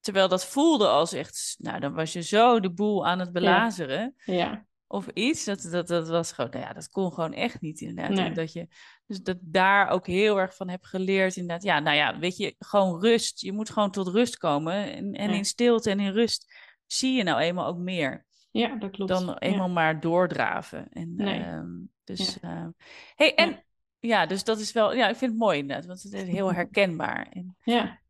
[0.00, 4.14] terwijl dat voelde als echt, nou dan was je zo de boel aan het belazeren
[4.24, 4.68] ja.
[4.92, 5.44] Of iets.
[5.44, 8.16] Dat, dat, dat was gewoon, nou ja, dat kon gewoon echt niet inderdaad.
[8.16, 8.32] Nee.
[8.32, 8.68] Dat je,
[9.06, 11.62] dus dat daar ook heel erg van heb geleerd inderdaad.
[11.62, 13.40] Ja, nou ja, weet je, gewoon rust.
[13.40, 14.92] Je moet gewoon tot rust komen.
[14.92, 15.36] En, en Ja.
[15.36, 16.54] in stilte en in rust
[16.86, 19.10] zie je nou eenmaal ook meer ja, dat klopt.
[19.10, 19.38] dan Ja.
[19.38, 20.88] eenmaal maar doordraven.
[20.90, 21.40] En, Nee.
[21.42, 21.70] ehm,
[22.04, 22.70] dus, ehm,
[23.14, 23.60] hey, en Ja.
[24.00, 24.26] ja.
[24.26, 27.26] dus dat is wel, ja, ik vind het mooi inderdaad, want het is heel herkenbaar.
[27.30, 28.00] En, Ja.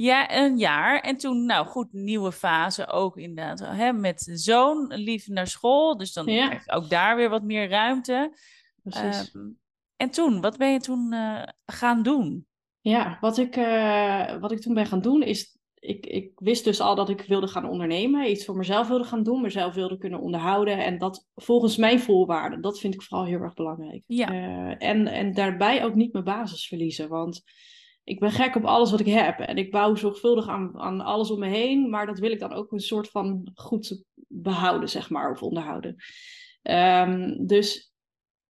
[0.00, 1.00] Ja, een jaar.
[1.00, 3.60] En toen, nou goed, nieuwe fase ook inderdaad.
[3.60, 5.96] Hè, met de zoon, lief naar school.
[5.96, 6.46] Dus dan Ja.
[6.46, 8.32] krijg je ook daar weer wat meer ruimte.
[8.82, 9.30] Precies.
[9.32, 9.46] Ehm,
[9.96, 12.46] en toen, wat ben je toen eh, gaan doen?
[12.80, 15.56] Ja, wat ik, eh, wat ik toen ben gaan doen is.
[15.74, 19.22] Ik, ik wist dus al dat ik wilde gaan ondernemen, iets voor mezelf wilde gaan
[19.22, 20.84] doen, mezelf wilde kunnen onderhouden.
[20.84, 24.02] En dat volgens mijn voorwaarden, dat vind ik vooral heel erg belangrijk.
[24.06, 24.28] Ja.
[24.28, 27.08] Eh, en, en daarbij ook niet mijn basis verliezen.
[27.08, 27.42] Want
[28.08, 29.38] ik ben gek op alles wat ik heb.
[29.38, 31.90] En ik bouw zorgvuldig aan, aan alles om me heen.
[31.90, 35.96] Maar dat wil ik dan ook een soort van goed behouden, zeg maar, of onderhouden.
[36.62, 37.92] Ehm, dus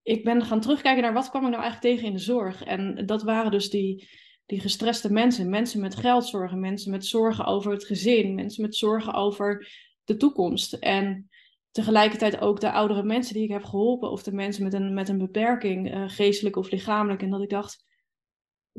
[0.03, 2.65] ik ben gaan terugkijken naar wat kwam ik nou eigenlijk tegen in de zorg.
[2.65, 4.09] En dat waren dus die,
[4.47, 5.51] die gestreste mensen.
[5.51, 9.69] Mensen met geldzorgen, mensen met zorgen over het gezin, mensen met zorgen over
[10.05, 10.73] de toekomst.
[10.73, 11.29] En
[11.71, 15.09] tegelijkertijd ook de oudere mensen die ik heb geholpen, of de mensen met een, met
[15.09, 17.23] een beperking, eh, geestelijk of lichamelijk.
[17.23, 17.87] En dat ik dacht,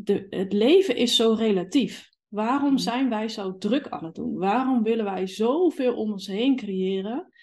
[0.03, 2.09] de, het leven is zo relatief.
[2.27, 2.77] Waarom Mhm.
[2.77, 4.37] zijn wij zo druk aan het doen?
[4.37, 7.33] Waarom willen wij zoveel om ons heen creëren,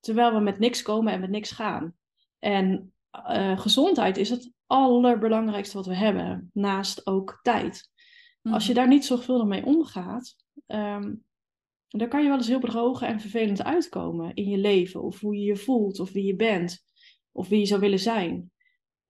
[0.00, 1.94] terwijl we met niks komen en met niks gaan?
[2.38, 7.90] En eh, gezondheid is het allerbelangrijkste wat we hebben, naast ook tijd.
[8.42, 8.80] Als je Mhm.
[8.80, 11.14] daar niet zorgvuldig mee omgaat, ehm,
[11.88, 15.36] dan kan je wel eens heel bedrogen en vervelend uitkomen in je leven, of hoe
[15.36, 16.84] je je voelt, of wie je bent,
[17.32, 18.52] of wie je zou willen zijn.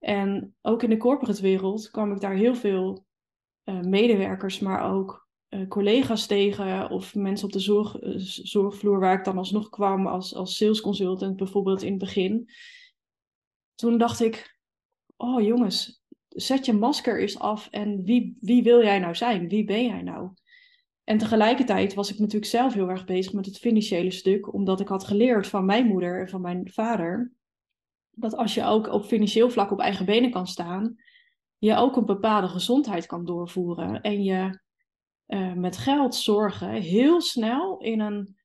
[0.05, 3.05] En ook in de corporate wereld kwam ik daar heel veel
[3.63, 9.17] eh, medewerkers, maar ook eh, collega's tegen, of mensen op de zorg, eh, zorgvloer waar
[9.17, 12.49] ik dan alsnog kwam als, als sales consultant bijvoorbeeld in het begin.
[13.75, 14.59] Toen dacht ik,
[15.17, 19.47] oh jongens, zet je masker eens af en wie, wie wil jij nou zijn?
[19.47, 20.29] Wie ben jij nou?
[21.03, 24.87] En tegelijkertijd was ik natuurlijk zelf heel erg bezig met het financiële stuk, omdat ik
[24.87, 27.34] had geleerd van mijn moeder en van mijn vader,
[28.15, 30.95] dat als je ook op financieel vlak op eigen benen kan staan,
[31.57, 34.59] je ook een bepaalde gezondheid kan doorvoeren en je
[35.25, 38.37] eh, met geld zorgen heel snel in een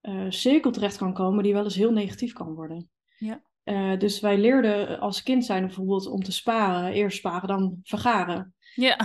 [0.00, 2.90] eh, cirkel terecht kan komen die wel eens heel negatief kan worden.
[3.18, 3.42] Ja.
[3.62, 8.54] Eh, dus wij leerden als kind zijn bijvoorbeeld om te sparen, eerst sparen dan vergaren.
[8.74, 8.96] Ja,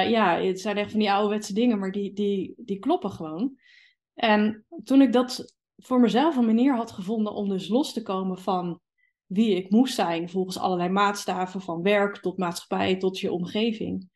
[0.00, 3.58] ja, het zijn echt van die ouderwetse dingen, maar die, die, die kloppen gewoon.
[4.14, 8.38] En toen ik dat voor mezelf een manier had gevonden om dus los te komen
[8.38, 8.80] van
[9.32, 14.08] wie ik moest zijn, volgens allerlei maatstaven, van werk tot maatschappij tot je omgeving.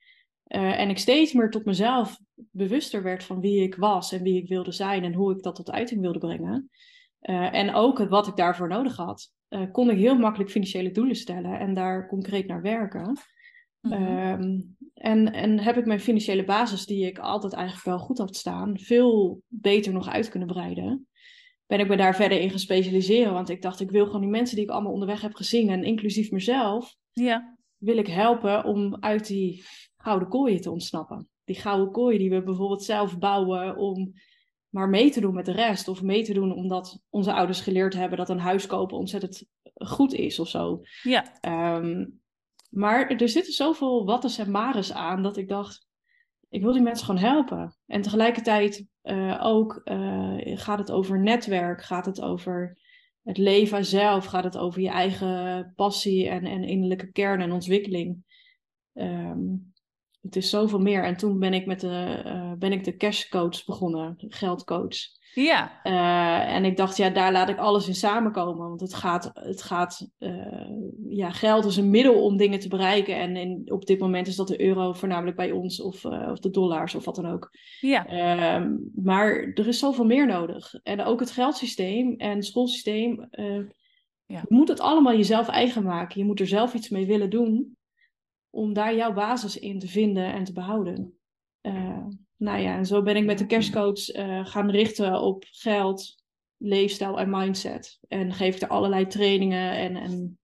[0.45, 4.43] Eh, en ik steeds meer tot mezelf bewuster werd van wie ik was en wie
[4.43, 6.71] ik wilde zijn en hoe ik dat tot uiting wilde brengen.
[7.19, 11.17] Eh, en ook wat ik daarvoor nodig had, eh, kon ik heel makkelijk financiële doelen
[11.17, 13.19] stellen en daar concreet naar werken.
[13.81, 13.93] Mhm.
[13.93, 14.61] Ehm,
[14.95, 18.79] en, en heb ik mijn financiële basis, die ik altijd eigenlijk wel goed had staan,
[18.79, 21.09] veel beter nog uit kunnen breiden.
[21.67, 24.31] Ben ik me daar verder in gaan specialiseren, want ik dacht, ik wil gewoon die
[24.31, 28.97] mensen die ik allemaal onderweg heb gezien, en inclusief mezelf, ja, wil ik helpen om
[29.01, 29.65] uit die
[29.97, 31.29] gouden kooien te ontsnappen.
[31.45, 34.13] Die gouden kooien die we bijvoorbeeld zelf bouwen om
[34.69, 35.89] maar mee te doen met de rest.
[35.89, 40.13] Of mee te doen omdat onze ouders geleerd hebben dat een huis kopen ontzettend goed
[40.13, 40.81] is of zo.
[41.03, 42.07] ja, Ehm,
[42.71, 45.87] maar er zitten zoveel wattes en mares aan dat ik dacht,
[46.55, 47.77] ik wil die mensen gewoon helpen.
[47.87, 52.79] En tegelijkertijd uh, ook uh, gaat het over netwerk, gaat het over
[53.23, 58.25] het leven zelf, gaat het over je eigen passie en, en innerlijke kern en ontwikkeling.
[58.93, 59.74] Um,
[60.25, 61.05] het is zoveel meer.
[61.05, 64.97] En toen ben ik, met de, uh, ben ik de cashcoach begonnen, geldcoach.
[65.35, 65.81] Ja.
[65.85, 68.69] Uh, en ik dacht, ja, daar laat ik alles in samenkomen.
[68.69, 70.69] Want het gaat, het gaat uh,
[71.09, 73.17] ja, geld is een middel om dingen te bereiken.
[73.17, 76.51] En in, op dit moment is dat de euro voornamelijk bij ons, of, of de
[76.51, 77.51] dollars, of wat dan ook.
[77.81, 78.07] Ja.
[78.07, 80.75] Ehm, maar er is zoveel meer nodig.
[80.83, 83.29] En ook het geldsysteem en het schoolsysteem.
[84.27, 84.39] Ja.
[84.49, 86.21] Je moet het allemaal jezelf eigen maken.
[86.21, 87.77] Je moet er zelf iets mee willen doen.
[88.55, 91.19] Om daar jouw basis in te vinden en te behouden.
[92.37, 96.15] Nou ja, en zo ben ik met de cashcoach uh, gaan richten op geld,
[96.57, 97.99] leefstijl en mindset.
[98.09, 100.39] En geef ik er allerlei trainingen en, en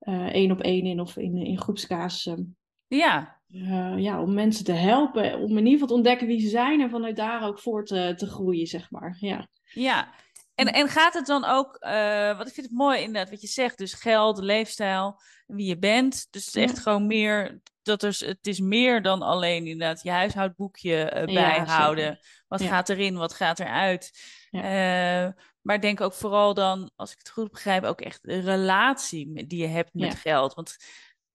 [0.00, 2.56] uh, één op één in of in, in groepscasussen.
[2.86, 3.42] Ja.
[3.48, 6.80] Uh, ja, om mensen te helpen, om in ieder geval te ontdekken wie ze zijn
[6.80, 9.16] en vanuit daar ook voor te, te groeien, zeg maar.
[9.20, 9.48] Ja.
[9.72, 10.14] Ja,
[10.54, 13.46] en, en gaat het dan ook, uh, wat ik vind het mooi inderdaad wat je
[13.46, 16.26] zegt, dus geld, leefstijl, wie je bent.
[16.30, 20.10] Dus het is echt gewoon meer, dat er, het is meer dan alleen inderdaad je
[20.10, 22.04] huishoudboekje uh, bijhouden.
[22.04, 22.68] Ja, wat ja.
[22.68, 24.10] gaat erin, wat gaat eruit.
[24.50, 25.28] Uh,
[25.60, 29.60] maar denk ook vooral dan, als ik het goed begrijp, ook echt de relatie die
[29.60, 30.54] je hebt met geld.
[30.54, 30.76] Want,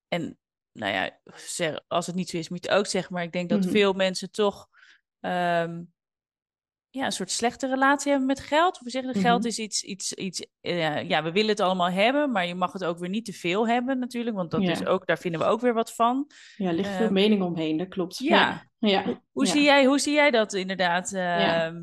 [0.08, 0.38] en
[0.72, 1.20] nou ja,
[1.88, 3.14] als het niet zo is, moet je het ook zeggen.
[3.14, 3.74] Maar ik denk dat mm -hmm.
[3.74, 4.68] veel mensen toch...
[5.20, 5.94] Um,
[6.92, 8.80] ja, een soort slechte relatie hebben met geld.
[8.80, 9.22] We zeggen, -hmm.
[9.22, 12.74] geld is iets, iets, iets uh, ja, we willen het allemaal hebben, maar je mag
[12.74, 14.72] het ook weer niet te veel hebben natuurlijk, want dat ja.
[14.72, 16.28] is ook, daar vinden we ook weer wat van.
[16.56, 18.18] Ja, er ligt uh, veel mening omheen, dat klopt.
[18.18, 18.64] Ja.
[18.78, 19.04] ja.
[19.04, 21.74] Hoe, hoe Zie jij, hoe zie jij dat inderdaad uh, ja.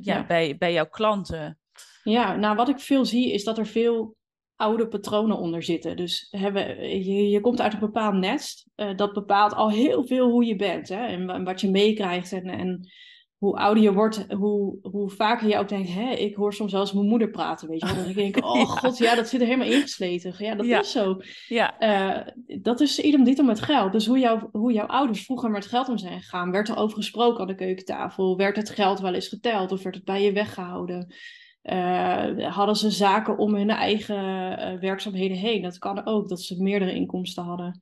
[0.00, 0.26] ja.
[0.26, 1.58] Bij, bij jouw klanten?
[2.02, 4.16] Ja, nou wat ik veel zie is dat er veel
[4.56, 5.96] oude patronen onder zitten.
[5.96, 10.44] Dus hebben, je, je komt uit een bepaald nest, dat bepaalt al heel veel hoe
[10.44, 12.46] je bent hè, en, en wat je meekrijgt en...
[12.46, 12.88] en
[13.38, 16.92] hoe ouder je wordt, hoe, hoe vaker je ook denkt, hè, ik hoor soms zelfs
[16.92, 18.04] mijn moeder praten, weet je wel.
[18.04, 18.64] Dan denk ik, oh ja.
[18.64, 20.34] god, ja, dat zit er helemaal ingesleten.
[20.38, 20.80] Ja, dat ja.
[20.80, 21.20] is zo.
[21.48, 21.74] Ja.
[21.80, 23.92] Uh, dat is idem dit om met geld.
[23.92, 26.96] Dus hoe, jou, hoe jouw ouders vroeger met geld om zijn gegaan, werd er over
[26.96, 28.36] gesproken aan de keukentafel?
[28.36, 31.14] Werd het geld wel eens geteld of werd het bij je weggehouden?
[31.62, 35.62] Uh, hadden ze zaken om hun eigen uh, werkzaamheden heen?
[35.62, 37.80] Dat kan ook, dat ze meerdere inkomsten hadden.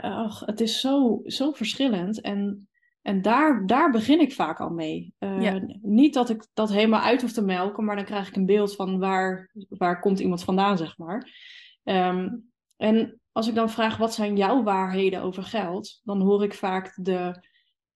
[0.00, 2.68] ach, het is zo, zo verschillend en...
[3.04, 5.14] En daar, daar begin ik vaak al mee.
[5.18, 5.60] Uh, ja.
[5.82, 8.74] Niet dat ik dat helemaal uit hoef te melken, maar dan krijg ik een beeld
[8.74, 11.30] van waar, waar komt iemand vandaan, zeg maar.
[11.82, 16.00] Um, en als ik dan vraag, wat zijn jouw waarheden over geld?
[16.04, 17.44] Dan hoor ik vaak de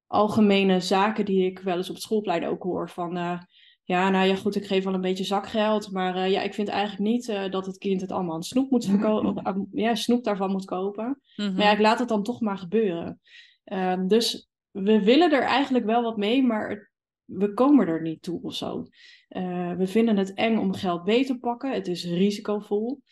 [0.06, 2.90] algemene zaken die ik wel eens op het schoolplein ook hoor.
[2.90, 3.40] Van, uh,
[3.84, 5.92] ja, nou ja, goed, ik geef wel een beetje zakgeld.
[5.92, 8.84] Maar uh, ja, ik vind eigenlijk niet dat het kind het allemaal aan snoep, moet
[8.96, 11.04] verkopen, ja, snoep daarvan moet kopen.
[11.04, 11.54] Mm -hmm.
[11.54, 13.20] Maar ja, ik laat het dan toch maar gebeuren.
[14.06, 16.90] dus we willen er eigenlijk wel wat mee, maar
[17.24, 18.86] we komen er niet toe of zo.
[19.28, 21.72] Uh, we vinden het eng om geld beter te pakken.
[21.72, 23.02] Het is risicovol.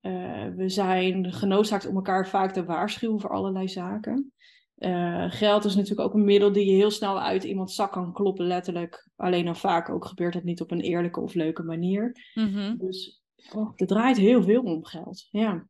[0.00, 4.32] Uh, we zijn genoodzaakt om elkaar vaak te waarschuwen voor allerlei zaken.
[4.78, 8.12] Uh, geld is natuurlijk ook een middel die je heel snel uit iemands zak kan
[8.12, 9.08] kloppen, letterlijk.
[9.16, 12.30] Alleen dan vaak ook gebeurt het niet op een eerlijke of leuke manier.
[12.34, 12.78] Mm-hmm.
[12.78, 13.22] Dus
[13.52, 15.28] oh, er draait heel veel om geld.
[15.30, 15.68] Ja.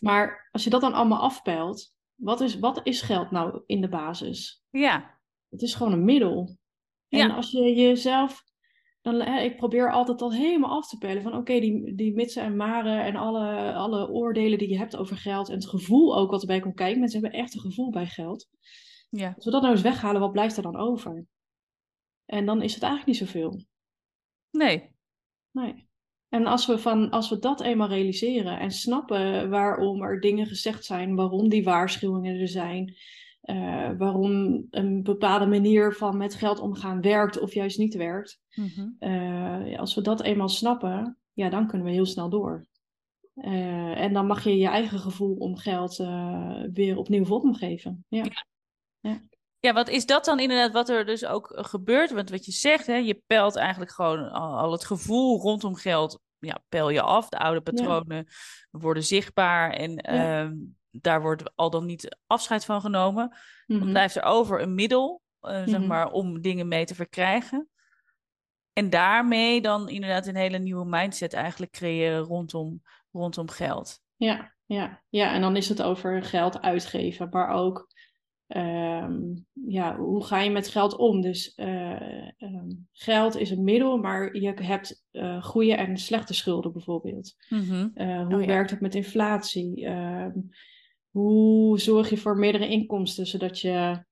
[0.00, 3.88] Maar als je dat dan allemaal afpelt, wat is, wat is geld nou in de
[3.88, 4.64] basis?
[4.70, 5.20] Ja.
[5.48, 6.58] Het is gewoon een middel.
[7.08, 7.34] En ja.
[7.34, 8.46] als je jezelf.
[9.00, 12.14] Dan, hè, ik probeer altijd al helemaal af te pellen van oké, okay, die, die
[12.14, 16.16] mitsen en maren en alle, alle oordelen die je hebt over geld en het gevoel
[16.16, 17.00] ook wat erbij komt kijken.
[17.00, 18.48] Mensen hebben echt een gevoel bij geld.
[19.10, 19.32] Ja.
[19.34, 21.26] Als we dat nou eens weghalen, wat blijft er dan over?
[22.24, 23.64] En dan is het eigenlijk niet zoveel.
[24.50, 24.94] Nee.
[25.50, 25.87] Nee.
[26.28, 30.84] En als we, van, als we dat eenmaal realiseren en snappen waarom er dingen gezegd
[30.84, 32.96] zijn, waarom die waarschuwingen er zijn,
[33.42, 38.96] uh, waarom een bepaalde manier van met geld omgaan werkt of juist niet werkt, mm-hmm.
[39.00, 42.66] uh, als we dat eenmaal snappen, ja, dan kunnen we heel snel door.
[43.34, 45.96] Uh, en dan mag je je eigen gevoel om geld
[46.72, 48.04] weer opnieuw vorm geven.
[48.08, 48.24] Ja.
[48.24, 48.44] ja.
[49.00, 49.22] ja.
[49.60, 52.10] Ja, wat is dat dan inderdaad wat er dus ook gebeurt?
[52.10, 56.58] Want wat je zegt, hè, je pelt eigenlijk gewoon al, het gevoel rondom geld, ja,
[56.68, 57.28] pel je af.
[57.28, 58.24] De oude patronen ja.
[58.70, 60.42] worden zichtbaar en ja.
[60.42, 63.36] um, daar wordt al dan niet afscheid van genomen.
[63.66, 65.68] Dan blijft er over een middel, uh, mm-hmm.
[65.68, 67.68] zeg maar, om dingen mee te verkrijgen.
[68.72, 74.00] En daarmee dan inderdaad een hele nieuwe mindset eigenlijk creëren rondom, rondom geld.
[74.16, 77.88] Ja, ja, ja, en dan is het over geld uitgeven, maar ook
[78.56, 81.20] Um, ja, hoe ga je met geld om?
[81.20, 86.72] Dus uh, um, geld is een middel, maar je hebt uh, goede en slechte schulden
[86.72, 87.34] bijvoorbeeld.
[87.48, 87.90] Mm-hmm.
[87.94, 88.46] Uh, hoe oh, ja.
[88.46, 89.86] werkt het met inflatie?
[89.86, 90.48] Um,
[91.10, 94.06] hoe zorg je voor meerdere inkomsten, zodat je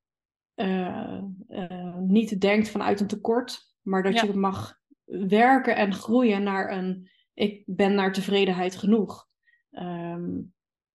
[2.06, 4.22] niet denkt vanuit een tekort, maar dat Ja.
[4.24, 9.28] je mag werken en groeien naar een ik ben naar tevredenheid genoeg.
[9.70, 10.40] Ehm,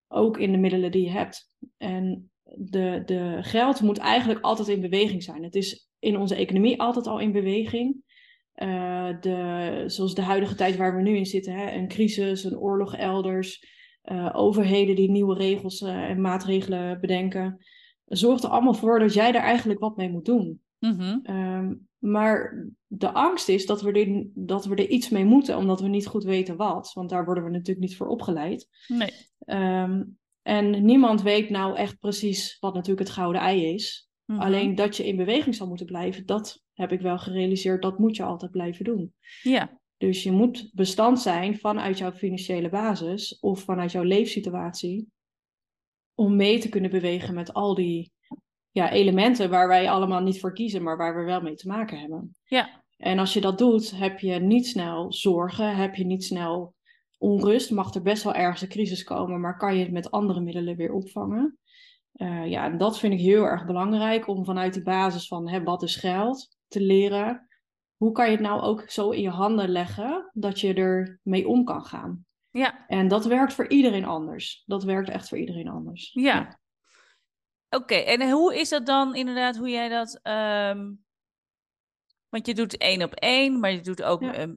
[0.07, 1.49] ook in de middelen die je hebt.
[1.77, 5.43] En de, de geld moet eigenlijk altijd in beweging zijn.
[5.43, 8.03] Het is in onze economie altijd al in beweging.
[8.53, 12.57] Eh, de, zoals de huidige tijd waar we nu in zitten, hè, een crisis, een
[12.57, 13.65] oorlog elders,
[14.01, 17.65] eh, overheden die nieuwe regels eh, en maatregelen bedenken,
[18.05, 20.61] zorgt er allemaal voor dat jij daar eigenlijk wat mee moet doen.
[20.79, 21.19] Mhm.
[21.23, 25.81] Ehm, maar de angst is dat we, er, dat we er iets mee moeten, omdat
[25.81, 26.91] we niet goed weten wat.
[26.93, 28.67] Want daar worden we natuurlijk niet voor opgeleid.
[28.87, 29.11] Nee.
[29.39, 30.03] Ehm,
[30.41, 34.09] en niemand weet nou echt precies wat natuurlijk het gouden ei is.
[34.25, 34.39] Mhm.
[34.39, 37.81] Alleen dat je in beweging zal moeten blijven, dat heb ik wel gerealiseerd.
[37.81, 39.13] Dat moet je altijd blijven doen.
[39.41, 39.79] Ja.
[39.97, 45.07] Dus je moet bestand zijn vanuit jouw financiële basis of vanuit jouw leefsituatie.
[46.15, 48.11] Om mee te kunnen bewegen met al die
[48.71, 51.99] ja, elementen waar wij allemaal niet voor kiezen, maar waar we wel mee te maken
[51.99, 52.35] hebben.
[52.43, 52.83] Ja.
[52.97, 56.73] En als je dat doet, heb je niet snel zorgen, heb je niet snel
[57.21, 57.71] onrust.
[57.71, 60.75] Mag er best wel ergens een crisis komen, maar kan je het met andere middelen
[60.75, 61.57] weer opvangen.
[62.11, 65.63] Eh, ja, en dat vind ik heel erg belangrijk om vanuit die basis van hè,
[65.63, 67.47] wat is geld te leren.
[67.95, 71.47] Hoe kan je het nou ook zo in je handen leggen dat je er mee
[71.47, 72.25] om kan gaan?
[72.49, 72.85] Ja.
[72.87, 74.63] En dat werkt voor iedereen anders.
[74.65, 76.11] Dat werkt echt voor iedereen anders.
[76.13, 76.59] Ja.
[77.69, 80.19] Oké, en hoe is dat dan inderdaad, hoe jij dat...
[80.21, 80.91] ehm,
[82.31, 84.33] Want je doet één op één, maar je doet ook Ja.
[84.33, 84.47] eh,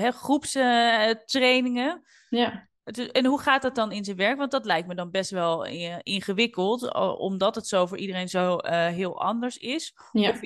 [0.00, 2.02] hè, groepstrainingen.
[2.28, 2.68] Ja.
[3.12, 4.38] En hoe gaat dat dan in zijn werk?
[4.38, 8.56] Want dat lijkt me dan best wel eh, ingewikkeld, omdat het zo voor iedereen zo
[8.56, 9.94] eh, heel anders is.
[10.12, 10.30] Ja.
[10.30, 10.40] Of-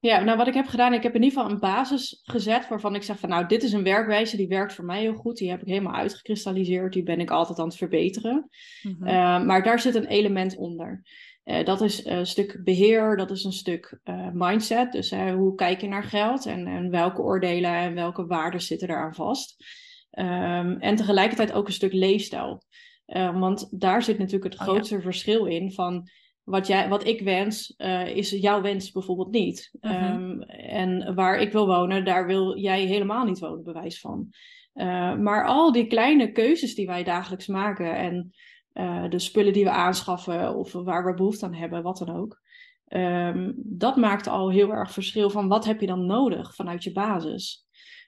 [0.00, 2.94] Ja, nou wat ik heb gedaan, ik heb in ieder geval een basis gezet waarvan
[2.94, 5.36] ik zeg van nou, dit is een werkwijze die werkt voor mij heel goed.
[5.36, 8.48] Die heb ik helemaal uitgekristalliseerd, die ben ik altijd aan het verbeteren.
[8.82, 9.06] Mhm.
[9.06, 11.02] Eh, maar daar zit een element onder.
[11.48, 14.92] Eh, dat is een stuk beheer, dat is een stuk eh, mindset.
[14.92, 18.88] Dus eh, hoe kijk je naar geld en, en welke oordelen en welke waarden zitten
[18.88, 19.64] eraan vast.
[20.10, 22.62] Ehm, en tegelijkertijd ook een stuk leefstijl.
[23.06, 24.72] Eh, want daar zit natuurlijk het Oh ja.
[24.72, 26.08] grootste verschil in van
[26.44, 27.74] wat, jij, wat ik wens,
[28.14, 29.70] is jouw wens bijvoorbeeld niet.
[29.80, 29.92] Mhm.
[29.94, 34.28] Ehm, en waar ik wil wonen, daar wil jij helemaal niet wonen, bewijs van.
[35.22, 38.32] Maar al die kleine keuzes die wij dagelijks maken en
[38.78, 42.40] eh, de spullen die we aanschaffen of waar we behoefte aan hebben, wat dan ook.
[42.88, 46.92] ehm, dat maakt al heel erg verschil van wat heb je dan nodig vanuit je
[46.92, 47.66] basis.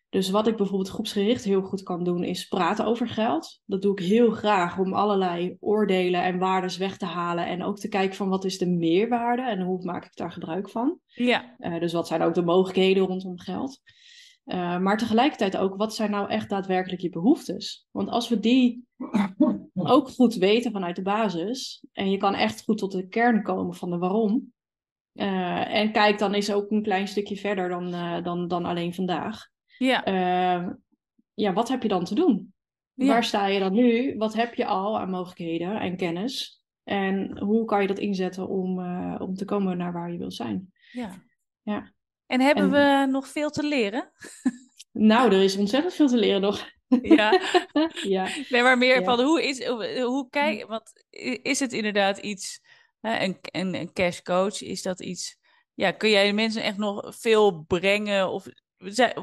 [0.09, 3.61] Dus wat ik bijvoorbeeld groepsgericht heel goed kan doen, is praten over geld.
[3.65, 7.47] Dat doe ik heel graag om allerlei oordelen en waardes weg te halen.
[7.47, 10.71] En ook te kijken van wat is de meerwaarde en hoe maak ik daar gebruik
[10.71, 10.99] van.
[11.07, 13.81] Ja, Eh, dus wat zijn ook de mogelijkheden rondom geld.
[14.45, 17.87] Eh, maar tegelijkertijd ook, wat zijn nou echt daadwerkelijk je behoeftes?
[17.91, 18.89] Want als we die
[19.75, 23.75] ook goed weten vanuit de basis, en je kan echt goed tot de kern komen
[23.75, 24.53] van de waarom.
[25.13, 28.95] eh, en kijk, dan is ook een klein stukje verder dan, eh, dan, dan alleen
[28.95, 29.47] vandaag.
[29.79, 30.69] ja, Eh,
[31.35, 32.55] ja, wat heb je dan te doen?
[32.95, 33.07] Ja.
[33.07, 34.17] Waar sta je dan nu?
[34.17, 36.63] Wat heb je al aan mogelijkheden en kennis?
[36.85, 38.79] En hoe kan je dat inzetten om,
[39.19, 40.73] om te komen naar waar je wil zijn?
[40.93, 41.11] ja.
[41.63, 41.93] Ja.
[42.27, 44.11] En hebben En- we nog veel te leren?
[44.93, 46.69] Nou, er is ontzettend veel te leren nog.
[47.03, 47.41] Ja,
[48.03, 48.29] ja.
[48.49, 49.05] nee, maar meer Ja.
[49.05, 50.93] van hoe is, hoe, hoe kijk, want
[51.43, 52.61] is het inderdaad iets,
[53.01, 55.37] een, een, een cash coach, is dat iets,
[55.75, 58.47] ja, kun jij de mensen echt nog veel brengen of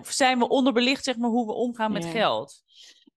[0.01, 2.09] zijn, we onderbelicht, zeg maar, hoe we omgaan met Ja.
[2.09, 2.63] geld?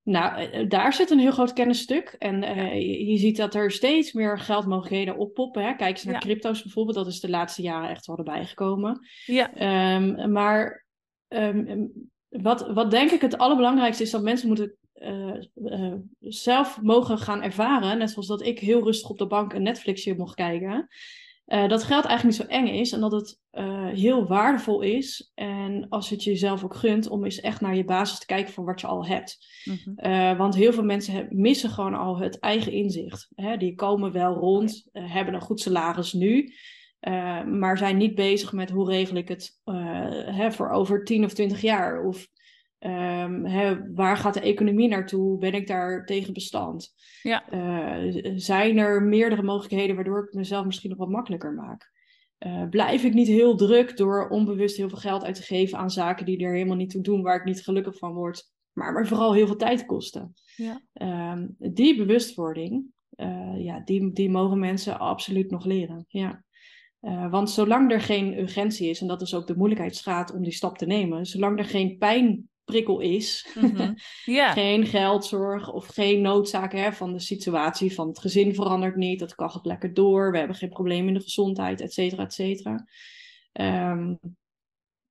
[0.02, 2.16] Nou, eh, daar zit een heel groot kennisstuk.
[2.18, 5.62] En eh, je, ziet dat er steeds meer geldmogelijkheden oppoppen.
[5.64, 5.74] Hè?
[5.74, 6.20] Kijk eens naar Ja.
[6.20, 6.96] crypto's bijvoorbeeld.
[6.96, 9.06] Dat is de laatste jaren echt wel erbij gekomen.
[9.26, 10.86] Ja, Ehm, maar
[11.28, 11.86] ehm,
[12.30, 17.42] wat, wat denk ik het allerbelangrijkste is dat mensen moeten eh, eh, zelf mogen gaan
[17.42, 17.98] ervaren.
[17.98, 20.88] Net zoals dat ik heel rustig op de bank een Netflixje mocht kijken.
[21.44, 23.38] eh, dat geld eigenlijk niet zo eng is en dat het
[23.94, 25.30] heel waardevol is.
[25.34, 28.52] En als je het jezelf ook gunt om eens echt naar je basis te kijken
[28.52, 29.38] van wat je al hebt.
[29.64, 30.36] mhm.
[30.36, 33.28] Want heel veel mensen missen gewoon al het eigen inzicht.
[33.34, 33.56] Hè?
[33.56, 36.52] Die komen wel rond, hebben een goed salaris nu,
[37.00, 39.75] eh, maar zijn niet bezig met hoe regel ik het eh,
[40.37, 42.04] hè, voor over 10 of 20 jaar.
[42.04, 42.29] Of
[42.79, 45.38] ehm, hè, waar gaat de economie naartoe?
[45.38, 46.94] Ben ik daar tegen bestand?
[47.22, 47.48] Ja.
[47.48, 51.98] Eh, zijn er meerdere mogelijkheden waardoor ik mezelf misschien nog wat makkelijker maak?
[52.70, 56.27] Blijf ik niet heel druk door onbewust heel veel geld uit te geven aan zaken
[56.27, 59.35] die er helemaal niet toe doen, waar ik niet gelukkig van word, maar, maar vooral
[59.35, 60.33] heel veel tijd kosten?
[60.56, 60.81] Ja.
[60.92, 62.85] Ehm, die bewustwording,
[63.56, 66.04] ja, die, die mogen mensen absoluut nog leren.
[66.08, 66.44] Ja.
[67.01, 70.53] Eh, want zolang er geen urgentie is, en dat is ook de moeilijkheidsgraad om die
[70.53, 73.48] stap te nemen, zolang er geen pijn prikkel is.
[73.55, 73.92] Mhm.
[74.53, 79.19] Geen geldzorg of geen noodzaak hè, van de situatie van het gezin verandert niet.
[79.19, 80.33] Dat kan gaat lekker door.
[80.33, 82.87] We hebben geen probleem in de gezondheid, et cetera, et cetera.
[83.53, 84.15] Ehm,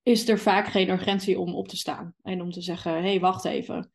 [0.03, 2.13] is er vaak geen urgentie om op te staan.
[2.21, 3.91] En om te zeggen, hé, hey, wacht even.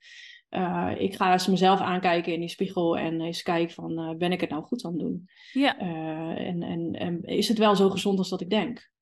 [0.56, 4.32] Uh, ik ga eens mezelf aankijken in die spiegel en eens kijken van, uh, ben
[4.32, 5.28] ik het nou goed aan het doen?
[5.52, 5.80] Ja.
[5.82, 8.92] Uh, en, en, en, is het wel zo gezond als dat ik denk?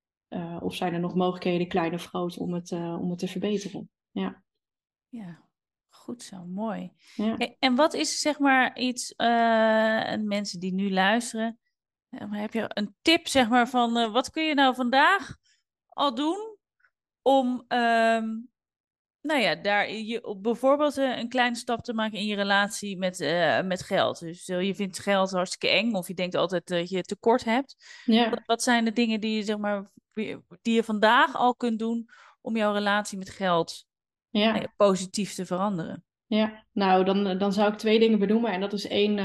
[0.61, 3.91] of zijn er nog mogelijkheden, klein of groot, om het, om het te verbeteren?
[4.11, 4.43] Ja.
[5.09, 5.43] Ja,
[5.89, 6.93] goed zo, mooi.
[7.15, 7.37] Ja.
[7.59, 11.59] En wat is zeg maar iets, en mensen die nu luisteren,
[12.11, 15.37] heb je een tip zeg maar van, wat kun je nou vandaag
[15.89, 16.57] al doen
[17.23, 18.52] om um,
[19.23, 23.21] nou ja, daar je, bijvoorbeeld uh, een kleine stap te maken in je relatie met,
[23.21, 24.21] uh, met geld.
[24.21, 27.77] Dus uh, je vindt geld hartstikke eng of je denkt altijd dat je tekort hebt.
[28.05, 28.31] Ja.
[28.31, 29.91] Wat, wat, zijn de dingen die je, zeg maar,
[30.63, 32.09] die je vandaag al kunt doen
[32.41, 33.85] om jouw relatie met geld
[34.29, 34.53] ja.
[34.53, 36.05] Nou positief te veranderen?
[36.27, 38.53] Ja, nou dan, dan zou ik twee dingen benoemen.
[38.53, 39.19] En dat is één,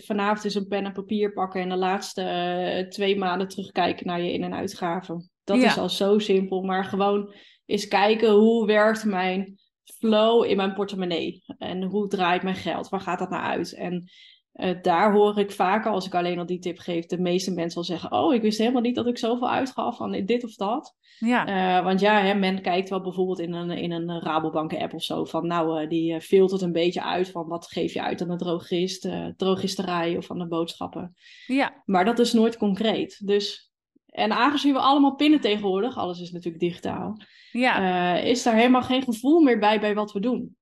[0.00, 4.32] vanavond is een pen en papier pakken en de laatste twee maanden terugkijken naar je
[4.32, 5.30] in- en uitgaven.
[5.44, 5.66] Dat Ja.
[5.66, 7.34] is al zo simpel, maar gewoon
[7.66, 9.58] eens kijken hoe werkt mijn
[9.98, 13.74] flow in mijn portemonnee en hoe draait mijn geld, waar gaat dat naar uit?
[13.74, 14.08] En
[14.52, 17.78] eh, daar hoor ik vaker, als ik alleen al die tip geef, de meeste mensen
[17.78, 20.96] al zeggen: Oh, ik wist helemaal niet dat ik zoveel uitgaf aan dit of dat.
[21.18, 21.46] Ja,
[21.78, 25.24] Eh, want ja, hè, men kijkt wel bijvoorbeeld in een, in een Rabobank-app of zo
[25.24, 28.36] van, nou, eh, die filtert een beetje uit van wat geef je uit aan de
[28.36, 31.14] drogist, drogisterij of aan de boodschappen.
[31.46, 33.26] ja, Maar dat is nooit concreet.
[33.26, 33.72] Dus,
[34.14, 37.16] en aangezien we allemaal pinnen tegenwoordig, alles is natuurlijk digitaal,
[37.52, 40.56] ja, eh, is daar helemaal geen gevoel meer bij bij wat we doen.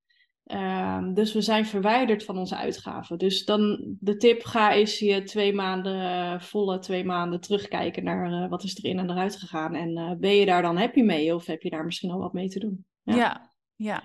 [0.44, 3.18] Ehm, dus we zijn verwijderd van onze uitgaven.
[3.18, 8.32] Dus dan de tip, ga eens je twee maanden, eh, volle twee maanden terugkijken naar
[8.32, 9.74] eh, wat is erin en eruit gegaan.
[9.74, 12.48] En ben je daar dan happy mee of heb je daar misschien al wat mee
[12.48, 12.84] te doen?
[13.02, 13.50] ja, Ja.
[13.76, 14.02] ja.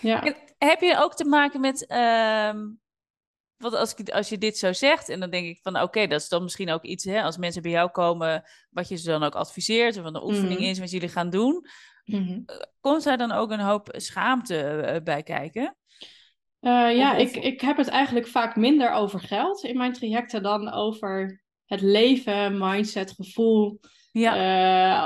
[0.00, 2.58] Ja, En heb je ook te maken met, ehm
[3.62, 6.20] want als, ik, als je dit zo zegt, en dan denk ik van oké, dat
[6.20, 9.22] is dan misschien ook iets, hè, als mensen bij jou komen, wat je ze dan
[9.22, 10.68] ook adviseert, of wat een oefening Mhm.
[10.68, 11.66] is wat jullie gaan doen,
[12.04, 12.40] Mhm.
[12.80, 15.76] komt daar dan ook een hoop schaamte eh, bij kijken?
[16.60, 20.42] Eh, ja Of- ik, ik heb het eigenlijk vaak minder over geld in mijn trajecten
[20.42, 23.80] dan over het leven, mindset, gevoel.
[24.12, 24.34] Ja,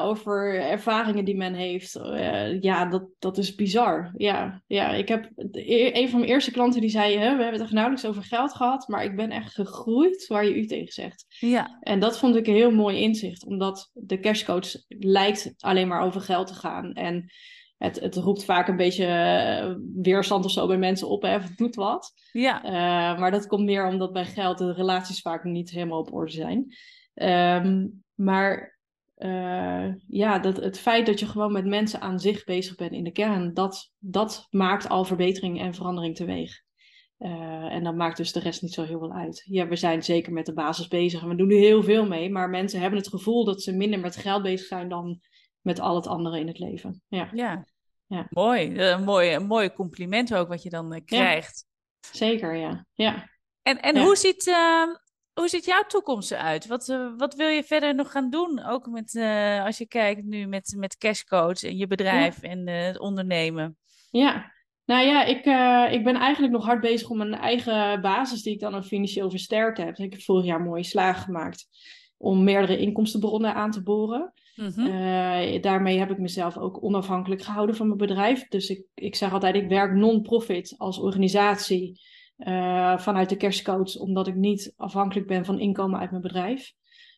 [0.00, 1.96] Eh, over ervaringen die men heeft.
[1.96, 4.12] Eh, ja, dat, dat is bizar.
[4.16, 7.52] Ja, ja, ik heb e- een van mijn eerste klanten die zei: Hè, We hebben
[7.52, 10.92] het echt nauwelijks over geld gehad, maar ik ben echt gegroeid waar je u tegen
[10.92, 11.26] zegt.
[11.28, 16.02] ja, En dat vond ik een heel mooi inzicht, omdat de cashcoach lijkt alleen maar
[16.02, 16.92] over geld te gaan.
[16.92, 17.32] En
[17.78, 21.42] het, het roept vaak een beetje eh, weerstand of zo bij mensen op, hè, of
[21.42, 22.12] het doet wat.
[22.32, 26.12] ja, Uh, maar dat komt meer omdat bij geld de relaties vaak niet helemaal op
[26.12, 26.74] orde zijn.
[27.14, 28.75] Um, maar
[29.18, 33.04] uh, ja, dat, het feit dat je gewoon met mensen aan zich bezig bent in
[33.04, 36.64] de kern, dat, dat maakt al verbetering en verandering teweeg.
[37.18, 37.30] Uh,
[37.72, 39.42] en dat maakt dus de rest niet zo heel veel uit.
[39.46, 42.30] Ja, we zijn zeker met de basis bezig en we doen er heel veel mee,
[42.30, 45.20] maar mensen hebben het gevoel dat ze minder met geld bezig zijn dan
[45.60, 47.02] met al het andere in het leven.
[47.08, 47.66] Ja, ja.
[48.06, 48.26] Ja.
[48.30, 51.66] Mooi, Eh, een mooi, een mooi compliment ook wat je dan eh, krijgt.
[52.12, 52.86] zeker, ja.
[52.94, 53.30] ja.
[53.62, 54.02] En, en Ja.
[54.02, 54.82] hoe, ziet, eh,
[55.40, 56.66] hoe ziet jouw toekomst eruit?
[56.66, 58.64] Wat, eh, wat wil je verder nog gaan doen?
[58.64, 62.84] Ook met, eh, als je kijkt nu met, met Cashcoach en je bedrijf en eh,
[62.84, 63.76] het ondernemen.
[64.10, 64.52] Ja,
[64.84, 68.52] nou ja, ik, uh, ik ben eigenlijk nog hard bezig om mijn eigen basis, die
[68.52, 69.96] ik dan financieel versterkt heb.
[69.96, 71.68] Ik heb vorig jaar mooie slagen gemaakt
[72.16, 74.32] om meerdere inkomstenbronnen aan te boren.
[74.54, 74.86] Mm -hmm.
[74.86, 78.48] uh, daarmee heb ik mezelf ook onafhankelijk gehouden van mijn bedrijf.
[78.48, 82.00] Dus ik, ik zeg altijd, ik werk non-profit als organisatie
[82.38, 86.72] uh, vanuit de cashcoach, omdat ik niet afhankelijk ben van inkomen uit mijn bedrijf.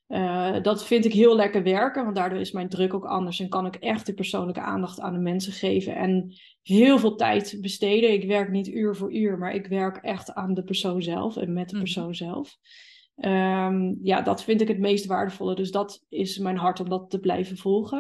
[0.09, 3.49] Uh, dat vind ik heel lekker werken, want daardoor is mijn druk ook anders en
[3.49, 8.13] kan ik echt de persoonlijke aandacht aan de mensen geven en heel veel tijd besteden.
[8.13, 11.53] Ik werk niet uur voor uur, maar ik werk echt aan de persoon zelf en
[11.53, 12.19] met de persoon mm -hmm.
[12.19, 12.59] zelf.
[13.21, 15.55] Um, ja, dat vind ik het meest waardevolle.
[15.55, 17.99] Dus dat is mijn hart om dat te blijven volgen.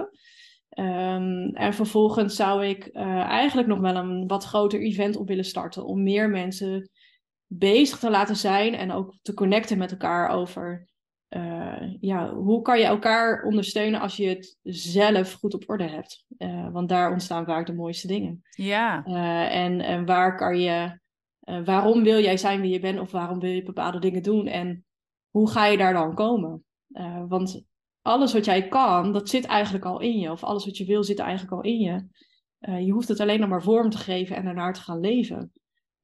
[0.78, 5.44] Um, en vervolgens zou ik uh, eigenlijk nog wel een wat groter event op willen
[5.44, 5.84] starten.
[5.84, 6.90] Om meer mensen
[7.50, 10.88] bezig te laten zijn en ook te connecten met elkaar over
[11.28, 16.24] uh, ja, hoe kan je elkaar ondersteunen als je het zelf goed op orde hebt.
[16.38, 18.42] Uh, want daar ontstaan vaak de mooiste dingen.
[18.50, 19.06] Ja.
[19.06, 20.98] Uh, en, en waar kan je,
[21.64, 24.84] waarom wil jij zijn wie je bent of waarom wil je bepaalde dingen doen en
[25.30, 26.64] hoe ga je daar dan komen?
[27.28, 27.64] Want
[28.02, 30.30] alles wat jij kan, dat zit eigenlijk al in je.
[30.30, 32.06] Of alles wat je wil, zit eigenlijk al in je.
[32.84, 35.52] Je hoeft het alleen nog maar vorm te geven en ernaar te gaan leven.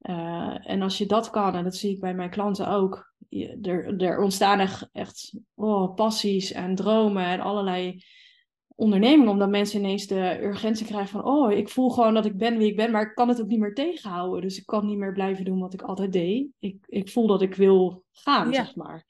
[0.09, 3.59] Uh, en als je dat kan, en dat zie ik bij mijn klanten ook, je,
[3.63, 8.03] er, er ontstaan echt, echt oh, passies en dromen en allerlei
[8.75, 12.59] onderneming, omdat mensen ineens de urgentie krijgen van, oh, ik voel gewoon dat ik ben
[12.59, 14.41] wie ik ben, maar ik kan het ook niet meer tegenhouden.
[14.41, 16.47] Dus ik kan niet meer blijven doen wat ik altijd deed.
[16.59, 19.05] Ik, ik voel dat ik wil gaan, zeg maar.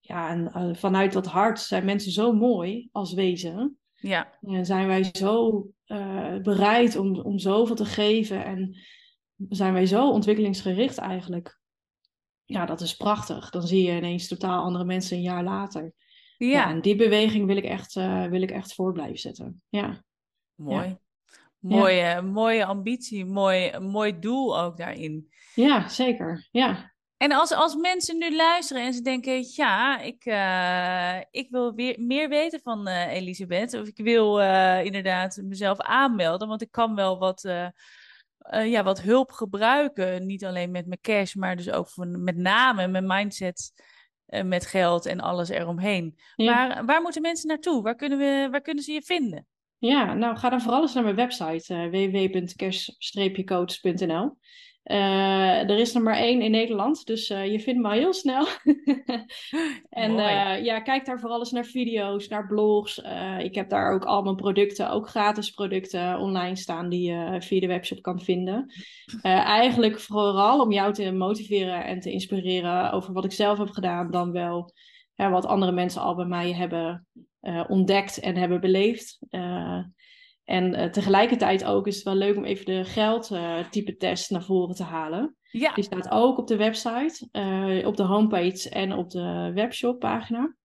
[0.00, 3.78] Ja, en uh, vanuit dat hart zijn mensen zo mooi als wezen.
[3.94, 4.38] Ja.
[4.42, 8.76] En zijn wij zo uh, bereid om, om zoveel te geven en
[9.48, 11.58] zijn wij zo ontwikkelingsgericht eigenlijk.
[12.44, 13.50] Ja, dat is prachtig.
[13.50, 15.92] Dan zie je ineens totaal andere mensen een jaar later.
[16.36, 16.46] Ja.
[16.48, 19.62] ja en die beweging wil ik echt, uh, wil ik echt voor blijven zetten.
[19.68, 20.04] Ja.
[20.54, 20.86] Mooi.
[20.86, 20.98] Ja.
[21.58, 25.32] Mooie, mooie ambitie, mooi, mooi doel ook daarin.
[25.54, 26.48] Ja, zeker.
[26.50, 26.94] Ja.
[27.16, 32.00] En als, als mensen nu luisteren en ze denken, ja, ik, uh, ik wil weer
[32.00, 33.74] meer weten van uh, Elisabeth.
[33.74, 34.40] Of ik wil
[34.82, 37.48] inderdaad mezelf aanmelden, want ik kan wel wat,
[38.50, 40.26] ja, wat hulp gebruiken.
[40.26, 43.72] Niet alleen met mijn cash, maar dus ook voor, met name mijn mindset
[44.26, 46.18] met geld en alles eromheen.
[46.36, 46.66] Ja.
[46.66, 47.82] Maar waar moeten mensen naartoe?
[47.82, 49.46] Waar kunnen, we, waar kunnen ze je vinden?
[49.78, 54.38] Ja, nou ga dan vooral eens naar mijn website www.cash-coach.nl.
[54.86, 58.46] Uh, er is er maar één in Nederland, dus uh, je vindt me heel snel.
[59.90, 63.02] en uh, ja, kijk daar vooral eens naar video's, naar blogs.
[63.38, 67.60] ik heb daar ook al mijn producten, ook gratis producten online staan die je via
[67.60, 68.72] de webshop kan vinden.
[69.22, 74.10] eigenlijk vooral om jou te motiveren en te inspireren over wat ik zelf heb gedaan,
[74.10, 74.72] dan wel
[75.14, 77.06] wat andere mensen al bij mij hebben
[77.68, 79.18] ontdekt en hebben beleefd.
[80.46, 84.42] En uh, tegelijkertijd ook is het wel leuk om even de geldtype uh, test naar
[84.42, 85.36] voren te halen.
[85.50, 85.74] Ja.
[85.74, 90.56] Die staat ook op de website, uh, op de homepage en op de webshop pagina.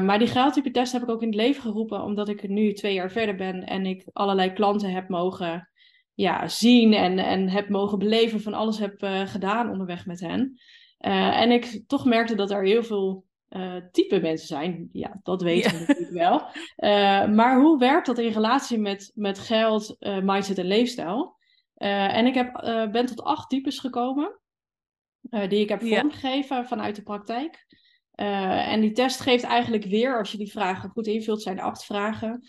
[0.00, 2.94] maar die geldtype test heb ik ook in het leven geroepen, omdat ik nu twee
[2.94, 5.70] jaar verder ben en ik allerlei klanten heb mogen
[6.14, 10.60] ja, zien en, en heb mogen beleven van alles heb gedaan onderweg met hen.
[10.98, 14.88] en ik toch merkte dat er heel veel uh, type mensen zijn.
[14.92, 16.40] Ja, dat weten we natuurlijk wel.
[16.76, 21.36] Uh, maar hoe werkt dat in relatie met, met geld, uh, mindset en leefstijl?
[21.78, 22.52] en ik heb,
[22.92, 24.40] ben tot acht types gekomen,
[25.20, 26.64] die ik heb vormgegeven ja.
[26.64, 27.66] vanuit de praktijk.
[28.14, 31.84] en die test geeft eigenlijk weer, als je die vragen goed invult, zijn er acht
[31.84, 32.42] vragen.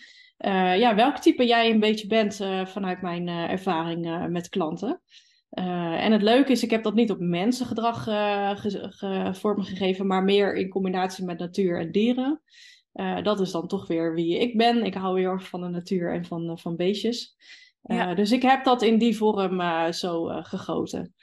[0.78, 2.36] ja, welk type jij een beetje bent
[2.70, 5.02] vanuit mijn ervaring met klanten.
[5.50, 10.24] Uh, en het leuke is, ik heb dat niet op mensengedrag uh, ge vormgegeven, maar
[10.24, 12.40] meer in combinatie met natuur en dieren.
[12.94, 14.84] Uh, dat is dan toch weer wie ik ben.
[14.84, 17.36] Ik hou heel erg van de natuur en van, van beestjes.
[17.82, 18.14] Ja.
[18.14, 21.14] Dus ik heb dat in die vorm zo gegoten.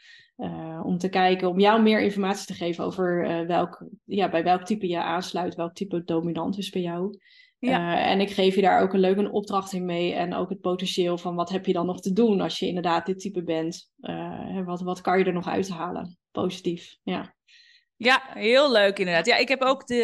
[0.84, 4.88] om te kijken, om jou meer informatie te geven over welk, ja, bij welk type
[4.88, 7.17] je aansluit, welk type dominant is bij jou.
[7.60, 7.97] Ja.
[7.97, 10.14] Uh, en ik geef je daar ook een leuke opdracht in mee.
[10.14, 13.05] En ook het potentieel van wat heb je dan nog te doen als je inderdaad
[13.05, 13.91] dit type bent.
[14.01, 16.18] Uh, wat, wat kan je er nog uithalen?
[16.32, 17.36] Positief, ja.
[17.95, 19.26] Ja, heel leuk inderdaad.
[19.26, 19.95] Ja, ik heb ook de,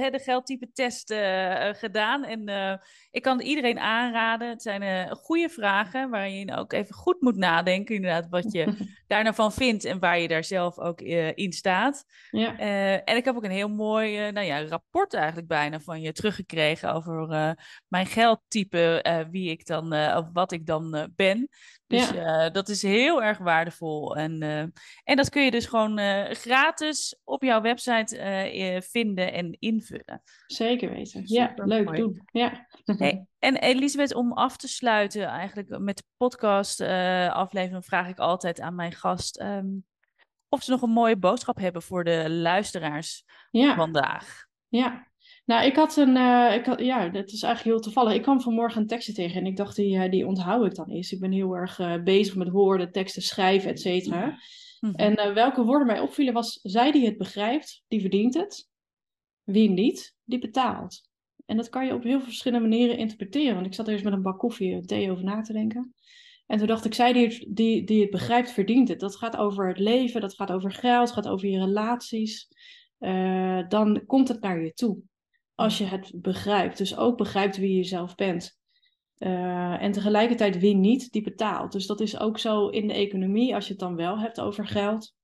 [0.00, 2.24] hè, de geldtype test uh, gedaan.
[2.24, 2.80] En
[3.10, 4.48] ik kan iedereen aanraden.
[4.48, 7.94] Het zijn uh, goede vragen waar je ook even goed moet nadenken.
[7.94, 11.00] Inderdaad, wat je daar nou van vindt en waar je daar zelf ook
[11.34, 12.04] in staat.
[12.30, 12.58] Ja.
[13.04, 16.92] en ik heb ook een heel mooi nou ja, rapport eigenlijk bijna van je teruggekregen
[16.94, 17.56] over
[17.88, 21.48] mijn geldtype, wie ik dan, of wat ik dan ben.
[21.86, 22.50] Dus ja.
[22.50, 24.16] dat is heel erg waardevol.
[24.16, 24.42] En,
[25.04, 25.98] en dat kun je dus gewoon
[26.34, 30.22] gratis op jouw website vinden en invullen.
[30.46, 31.26] Zeker weten.
[31.26, 31.98] Super ja, leuk mooi.
[31.98, 32.22] doen.
[32.32, 32.66] Ja.
[32.98, 36.80] Hey, en Elisabeth, om af te sluiten eigenlijk met de podcast
[37.30, 39.84] aflevering vraag ik altijd aan mijn gast um,
[40.48, 43.74] of ze nog een mooie boodschap hebben voor de luisteraars ja.
[43.74, 44.46] vandaag.
[44.68, 45.08] Ja,
[45.44, 48.12] nou, ik had een, uh, ik had, ja, dat is eigenlijk heel toevallig.
[48.12, 50.90] Ik kwam vanmorgen een tekstje tegen en ik dacht, die, uh, die onthoud ik dan
[50.90, 51.12] eens.
[51.12, 54.26] Ik ben heel erg uh, bezig met woorden, teksten schrijven, et cetera.
[54.26, 54.36] Mm
[54.80, 54.94] -hmm.
[54.94, 58.68] En welke woorden mij opvielen was, zij die het begrijpt, die verdient het.
[59.42, 61.07] Wie niet, die betaalt.
[61.48, 63.54] En dat kan je op heel veel verschillende manieren interpreteren.
[63.54, 65.94] Want ik zat eerst met een bak koffie en thee over na te denken.
[66.46, 69.00] En toen dacht ik, zij die die, het begrijpt, verdient het.
[69.00, 72.48] Dat gaat over het leven, dat gaat over geld, gaat over je relaties.
[73.68, 75.02] dan komt het naar je toe
[75.54, 76.78] als je het begrijpt.
[76.78, 78.58] Dus ook begrijpt wie je zelf bent.
[79.18, 81.72] Uh, en tegelijkertijd wie niet, die betaalt.
[81.72, 84.66] Dus dat is ook zo in de economie, als je het dan wel hebt over
[84.66, 85.14] geld.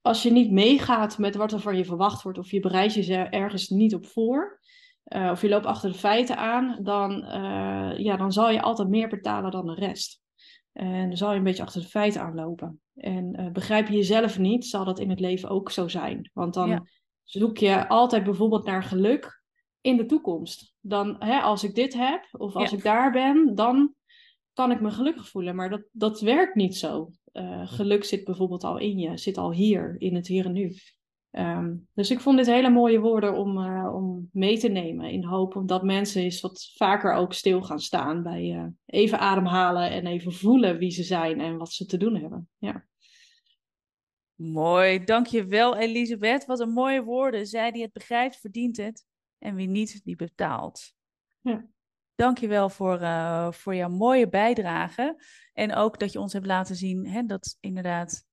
[0.00, 3.14] Als je niet meegaat met wat er van je verwacht wordt, of je bereidt je
[3.14, 4.60] ergens niet op voor,
[5.08, 8.88] uh, of je loopt achter de feiten aan, dan, uh, ja, dan zal je altijd
[8.88, 10.22] meer betalen dan de rest.
[10.72, 12.80] En dan zal je een beetje achter de feiten aanlopen.
[12.94, 16.30] En begrijp je jezelf niet, zal dat in het leven ook zo zijn.
[16.32, 16.86] Want dan ja.
[17.22, 19.42] zoek je altijd bijvoorbeeld naar geluk
[19.80, 20.74] in de toekomst.
[20.80, 23.94] Dan, hè, als ik dit heb, of als ik daar ben, dan
[24.52, 25.54] kan ik me gelukkig voelen.
[25.54, 27.10] Maar dat, dat werkt niet zo.
[27.32, 30.74] Uh, geluk zit bijvoorbeeld al in je, zit al hier, in het hier en nu.
[31.34, 35.10] Ehm, dus ik vond dit hele mooie woorden om, uh, om mee te nemen.
[35.10, 39.18] In de hoop dat mensen eens wat vaker ook stil gaan staan bij uh, even
[39.18, 42.48] ademhalen en even voelen wie ze zijn en wat ze te doen hebben.
[42.58, 42.86] Ja.
[44.34, 46.44] Mooi, dankjewel Elisabeth.
[46.44, 47.46] Wat een mooie woorden.
[47.46, 49.06] Zij die het begrijpt, verdient het.
[49.38, 50.92] En wie niet, die betaalt.
[51.40, 51.66] Ja.
[52.14, 55.22] Dankjewel voor, uh, voor jouw mooie bijdrage.
[55.52, 58.24] En ook dat je ons hebt laten zien hè, dat inderdaad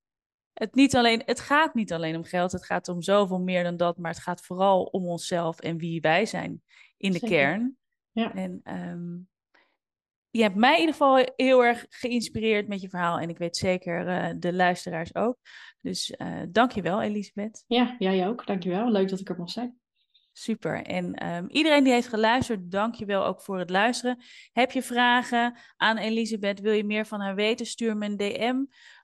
[0.54, 3.78] het, niet alleen, het gaat niet alleen om geld, het gaat om zoveel meer dan
[3.78, 6.62] dat, maar het gaat vooral om onszelf en wie wij zijn
[6.97, 7.78] in de kern.
[8.12, 8.34] Ja.
[8.34, 9.30] En um,
[10.30, 13.58] je hebt mij in ieder geval heel erg geïnspireerd met je verhaal en ik weet
[13.58, 15.38] zeker uh, de luisteraars ook.
[15.82, 17.64] Dus uh, dankjewel Elisabeth.
[17.68, 18.45] Ja, jij ook.
[18.45, 18.91] Dankjewel.
[18.91, 19.80] Leuk dat ik er mocht zijn.
[20.34, 20.84] Super.
[20.84, 24.24] En um, iedereen die heeft geluisterd, dank je wel ook voor het luisteren.
[24.52, 26.60] Heb je vragen aan Elisabeth?
[26.60, 27.66] Wil je meer van haar weten?
[27.66, 28.64] Stuur me een DM.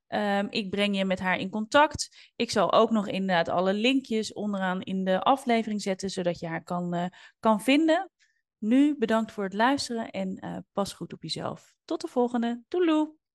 [0.09, 2.31] Um, ik breng je met haar in contact.
[2.35, 6.63] Ik zal ook nog inderdaad alle linkjes onderaan in de aflevering zetten, zodat je haar
[6.63, 7.05] kan, uh,
[7.39, 8.11] kan vinden.
[8.57, 11.73] Nu bedankt voor het luisteren en uh, pas goed op jezelf.
[11.85, 12.63] Tot de volgende.
[12.67, 13.26] Doei!